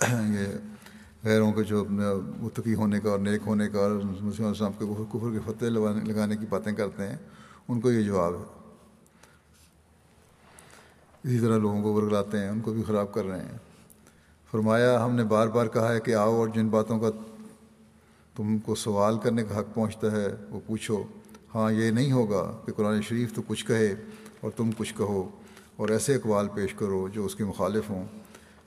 [0.40, 0.46] یہ
[1.24, 1.84] غیروں کے جو
[2.40, 6.36] متقی ہونے کا اور نیک ہونے کا اور مسلم السلام کے کفر کے فتح لگانے
[6.36, 7.16] کی باتیں کرتے ہیں،
[7.68, 8.72] ان کو یہ جواب ہے۔
[11.24, 13.58] اسی طرح لوگوں کو ورگلاتے ہیں، ان کو بھی خراب کر رہے ہیں۔
[14.50, 17.10] فرمایا، ہم نے بار بار کہا ہے کہ آؤ اور جن باتوں کا
[18.36, 21.04] تم کو سوال کرنے کا حق پہنچتا ہے، وہ پوچھو۔
[21.56, 23.94] ہاں یہ نہیں ہوگا کہ قرآن شریف تو کچھ کہے
[24.40, 25.30] اور تم کچھ کہو
[25.76, 28.06] اور ایسے اقوال پیش کرو جو اس کے مخالف ہوں۔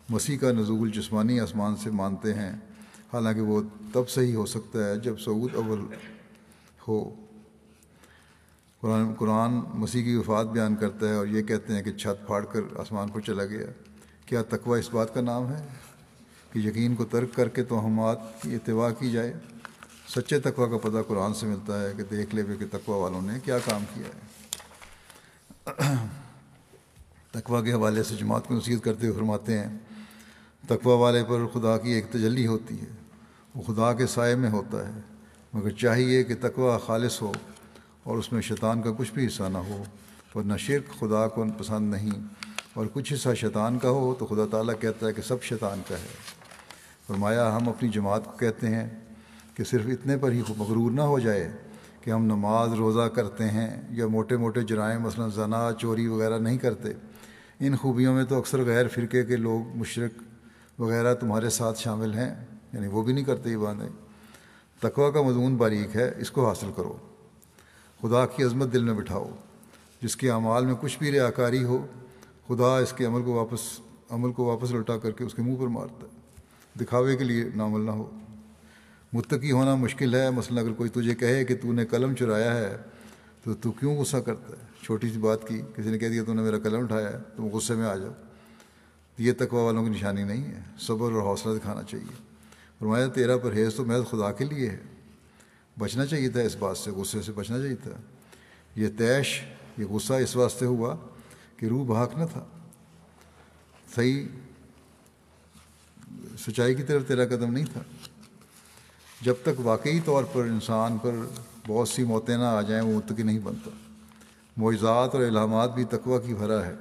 [0.10, 2.52] مسیح کا نزول جسمانی آسمان سے مانتے ہیں۔
[3.14, 3.62] حالانکہ وہ
[3.94, 5.86] تب صحیح ہو سکتا ہے جب سعود اول
[6.88, 7.10] ہو۔
[8.82, 12.46] قرآن قرآن مسیح کی وفات بیان کرتا ہے اور یہ کہتے ہیں کہ چھت پھاڑ
[12.46, 13.68] کر آسمان پر چلا گیا۔
[14.26, 15.68] کیا تقوی اس بات کا نام ہے
[16.54, 19.34] کہ یقین کو ترک کر کے توہمات کی اتباع کی جائے؟
[20.16, 23.40] سچے تقوی کا پتہ قرآن سے ملتا ہے کہ دیکھ لے کہ تقوی والوں نے
[23.44, 24.22] کیا کام کیا ہے۔
[27.32, 29.78] تقوی کے حوالے سے جماعت کو نصیحت کرتے ہوئے فرماتے ہیں،
[30.68, 32.86] تقوی والے پر خدا کی ایک تجلی ہوتی ہے،
[33.56, 35.00] وہ خدا کے سائے میں ہوتا ہے،
[35.54, 37.32] مگر چاہیے کہ تقوی خالص ہو
[38.04, 39.84] اور اس میں شیطان کا کچھ بھی حصہ نہ ہو۔
[40.36, 42.24] ورنہ شرک خدا کو پسند نہیں،
[42.74, 45.96] اور کچھ حصہ شیطان کا ہو تو خدا تعالیٰ کہتا ہے کہ سب شیطان کا
[45.96, 46.08] ہے۔
[47.08, 48.99] فرمایا، ہم اپنی جماعت کو کہتے ہیں
[49.60, 51.52] کہ صرف اتنے پر ہی مغرور نہ ہو جائے
[52.02, 56.58] کہ ہم نماز روزہ کرتے ہیں یا موٹے موٹے جرائم مثلا زنا، چوری وغیرہ نہیں
[56.58, 56.90] کرتے۔
[57.60, 60.24] ان خوبیوں میں تو اکثر غیر فرقے کے لوگ، مشرق
[60.82, 63.90] وغیرہ تمہارے ساتھ شامل ہیں یعنی وہ بھی نہیں کرتے یہ باتیں۔
[64.80, 66.98] تقوی کا مضمون باریک ہے، اس کو حاصل کرو۔
[68.02, 69.30] خدا کی عظمت دل میں بٹھاؤ۔
[70.02, 71.86] جس کے اعمال میں کچھ بھی ریاکاری ہو،
[72.48, 73.80] خدا اس کے عمل کو واپس،
[74.10, 76.20] عمل کو واپس لوٹا کر کے اس کے منہ پر مارتا ہے۔
[76.80, 78.10] دکھاوے کے لیے نامل نہ ہو۔
[79.14, 82.78] متقی ہونا مشکل ہے۔ مثلا اگر کوئی تجھے کہے کہ تو نے قلم چرایا ہے،
[83.44, 86.34] تو تو کیوں غصہ کرتا ہے؟ چھوٹی سی بات کی، کسی نے کہہ دیا تو
[86.34, 88.12] نے میرا قلم اٹھایا ہے، تم غصے میں آ جاؤ۔
[89.18, 92.24] یہ تقوی والوں کی نشانی نہیں ہے، صبر اور حوصلہ دکھانا چاہیے۔
[92.80, 94.80] فرمایا، تیرا پرہیز تو محض خدا کے لیے ہے۔
[95.80, 97.92] بچنا چاہیے تھا اس بات سے، غصے سے بچنا چاہیے تھا۔
[98.76, 99.42] یہ تیش،
[99.78, 100.96] یہ غصہ اس واسطے ہوا
[101.58, 102.46] کہ روح بھاگ نہ تھا۔
[103.96, 104.26] صحیح،
[106.48, 107.82] سچائی کی طرف تیرا قدم نہیں تھا۔
[109.22, 111.12] جب تک واقعی طور پر انسان پر
[111.68, 113.70] بہت سی موتیں نہ آ جائیں، وہ متقی نہیں بنتا۔
[114.58, 116.76] معجزات اور الہامات بھی تقوی کی بھرا ہے۔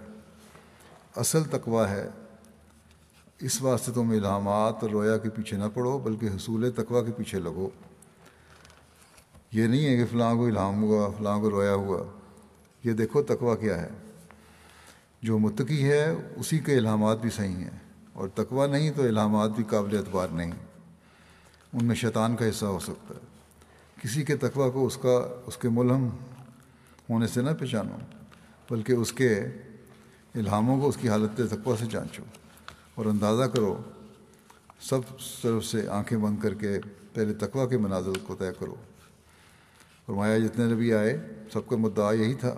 [1.17, 2.09] اصل تقوی ہے۔
[3.39, 7.39] اس واسطے تم الہامات اور رویا کے پیچھے نہ پڑو، بلکہ حصول تقوی کے پیچھے
[7.39, 7.69] لگو۔
[9.53, 12.05] یہ نہیں ہے کہ فلاں کو الہام ہوا، فلاں کو رویا ہوا۔
[12.85, 13.89] یہ دیکھو تقوی کیا ہے۔
[15.23, 17.79] جو متقی ہے، اسی کے الہامات بھی صحیح ہیں۔
[18.13, 20.53] اور تقوی نہیں تو الہامات بھی قابل اعتبار نہیں۔
[21.73, 23.21] ان میں شیطان کا حصہ ہو سکتا ہے۔
[24.03, 26.09] کسی کے تقوی کو اس کا، اس کے ملہم
[27.11, 27.97] ہونے سے نہ پہچانو،
[28.71, 29.41] بلکہ اس کے
[30.35, 32.23] الہاموں کو اس کی حالت تقوی سے جانچو
[32.95, 33.83] اور اندازہ کرو،
[34.81, 34.99] سب
[35.43, 36.79] طرف سے آنکھیں بند کر کے
[37.15, 38.75] پہلے تقوی کے مناظر کو طے کرو۔
[40.07, 42.55] فرمایا، جتنے نبی آئے، سب کا مدعا یہی تھا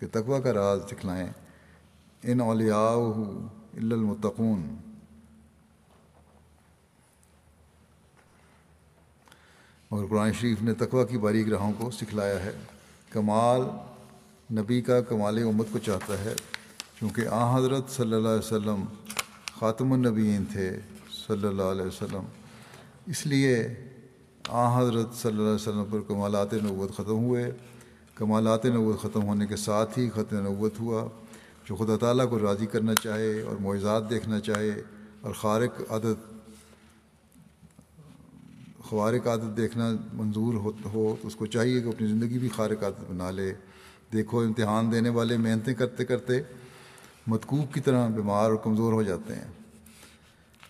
[0.00, 1.26] کہ تقوی کا راز دکھلائیں۔
[2.22, 2.96] ان اولیاء
[3.74, 4.76] المتقون۔
[9.94, 12.52] مگر قرآن شریف نے تقوی کی باریک راہوں کو سکھلایا ہے۔
[13.10, 13.60] کمال
[14.54, 16.34] نبی کا کمال امت کو چاہتا ہے،
[17.00, 18.84] چونکہ آ حضرت صلی اللہ علیہ وسلم
[19.58, 20.80] خاتم النبیین تھے
[21.26, 22.24] صلی اللہ علیہ وسلم۔
[23.06, 23.74] اس لیے
[24.48, 27.50] آ حضرت صلی اللہ علیہ وسلم پر کمالات نوت ختم ہوئے۔
[28.14, 31.08] کمالات نوت ختم ہونے کے ساتھ ہی ختم نوت ہوا،
[31.68, 34.82] جو خدا تعالیٰ کو راضی کرنا چاہے اور معجزات دیکھنا چاہے
[35.20, 36.33] اور خارق عادت
[38.84, 42.84] خوارق عادت دیکھنا منظور ہو ہو، تو اس کو چاہیے کہ اپنی زندگی بھی خارق
[42.84, 43.54] عادت بنا لے۔
[44.12, 46.42] دیکھو، امتحان دینے والے محنتیں کرتے کرتے
[47.26, 49.52] متکوب کی طرح بیمار اور کمزور ہو جاتے ہیں۔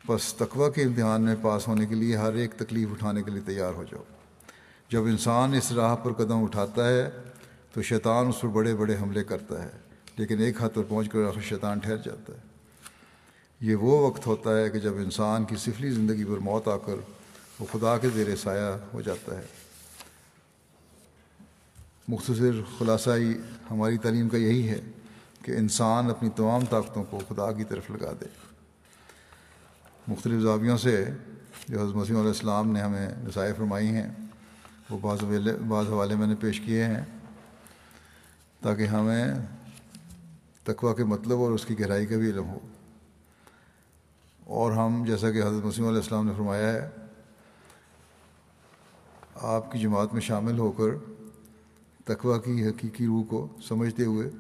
[0.09, 3.43] بس تقوی کے امتحان میں پاس ہونے کے لیے ہر ایک تکلیف اٹھانے کے لیے
[3.47, 4.03] تیار ہو جاؤ۔
[4.89, 7.11] جب انسان اس راہ پر قدم اٹھاتا ہے،
[7.73, 9.71] تو شیطان اس پر بڑے بڑے حملے کرتا ہے،
[10.17, 12.55] لیکن ایک حد پر پہنچ کر آخر شیطان ٹھہر جاتا ہے۔
[13.61, 16.97] یہ وہ وقت ہوتا ہے کہ جب انسان کی سفلی زندگی پر موت آ کر
[17.61, 19.43] وہ خدا کے زیر سایہ ہو جاتا ہے۔
[22.09, 23.39] مختصر خلاصائی
[23.71, 24.81] ہماری تعلیم کا یہی ہے
[25.43, 28.25] کہ انسان اپنی تمام طاقتوں کو خدا کی طرف لگا دے۔
[30.09, 31.05] مختلف زاویوں سے
[31.69, 34.11] جو حضرت مسیم علیہ السلام نے ہمیں رسائے فرمائی ہیں،
[34.91, 35.19] وہ بعض
[35.69, 37.03] بعض حوالے میں نے پیش کیے ہیں۔
[38.61, 39.35] تاکہ ہمیں
[40.65, 42.59] تقوی کے مطلب اور اس کی گہرائی کا بھی علم ہو۔
[44.45, 47.04] اور ہم، جیسا کہ حضرت مسیم علیہ السلام نے فرمایا ہے
[49.41, 51.13] آپ کی جماعت میں شامل ہو کر
[52.05, 54.31] تقوی کی حقیقی روح کو سمجھتے ہوئے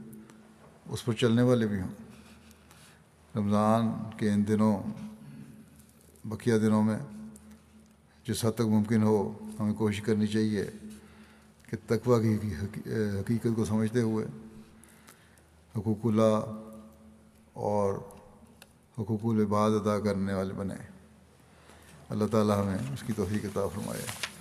[0.88, 1.88] اس پر چلنے والے بھی ہوں۔
[3.36, 3.88] رمضان
[4.18, 4.82] کے ان دنوں،
[6.24, 6.98] بقیہ دنوں میں
[8.28, 10.70] جس حد تک ممکن ہو، ہمیں کوشش کرنی چاہیے
[11.70, 12.54] کہ تقوی کی
[13.20, 14.26] حقیقت کو سمجھتے ہوئے
[15.76, 16.62] حقوق اللہ
[17.52, 17.94] اور
[18.98, 20.74] حقوق العباد ادا کرنے والے بنے
[22.08, 24.33] اللہ تعالیٰ ہمیں اس کی توفیق عطا فرمائے۔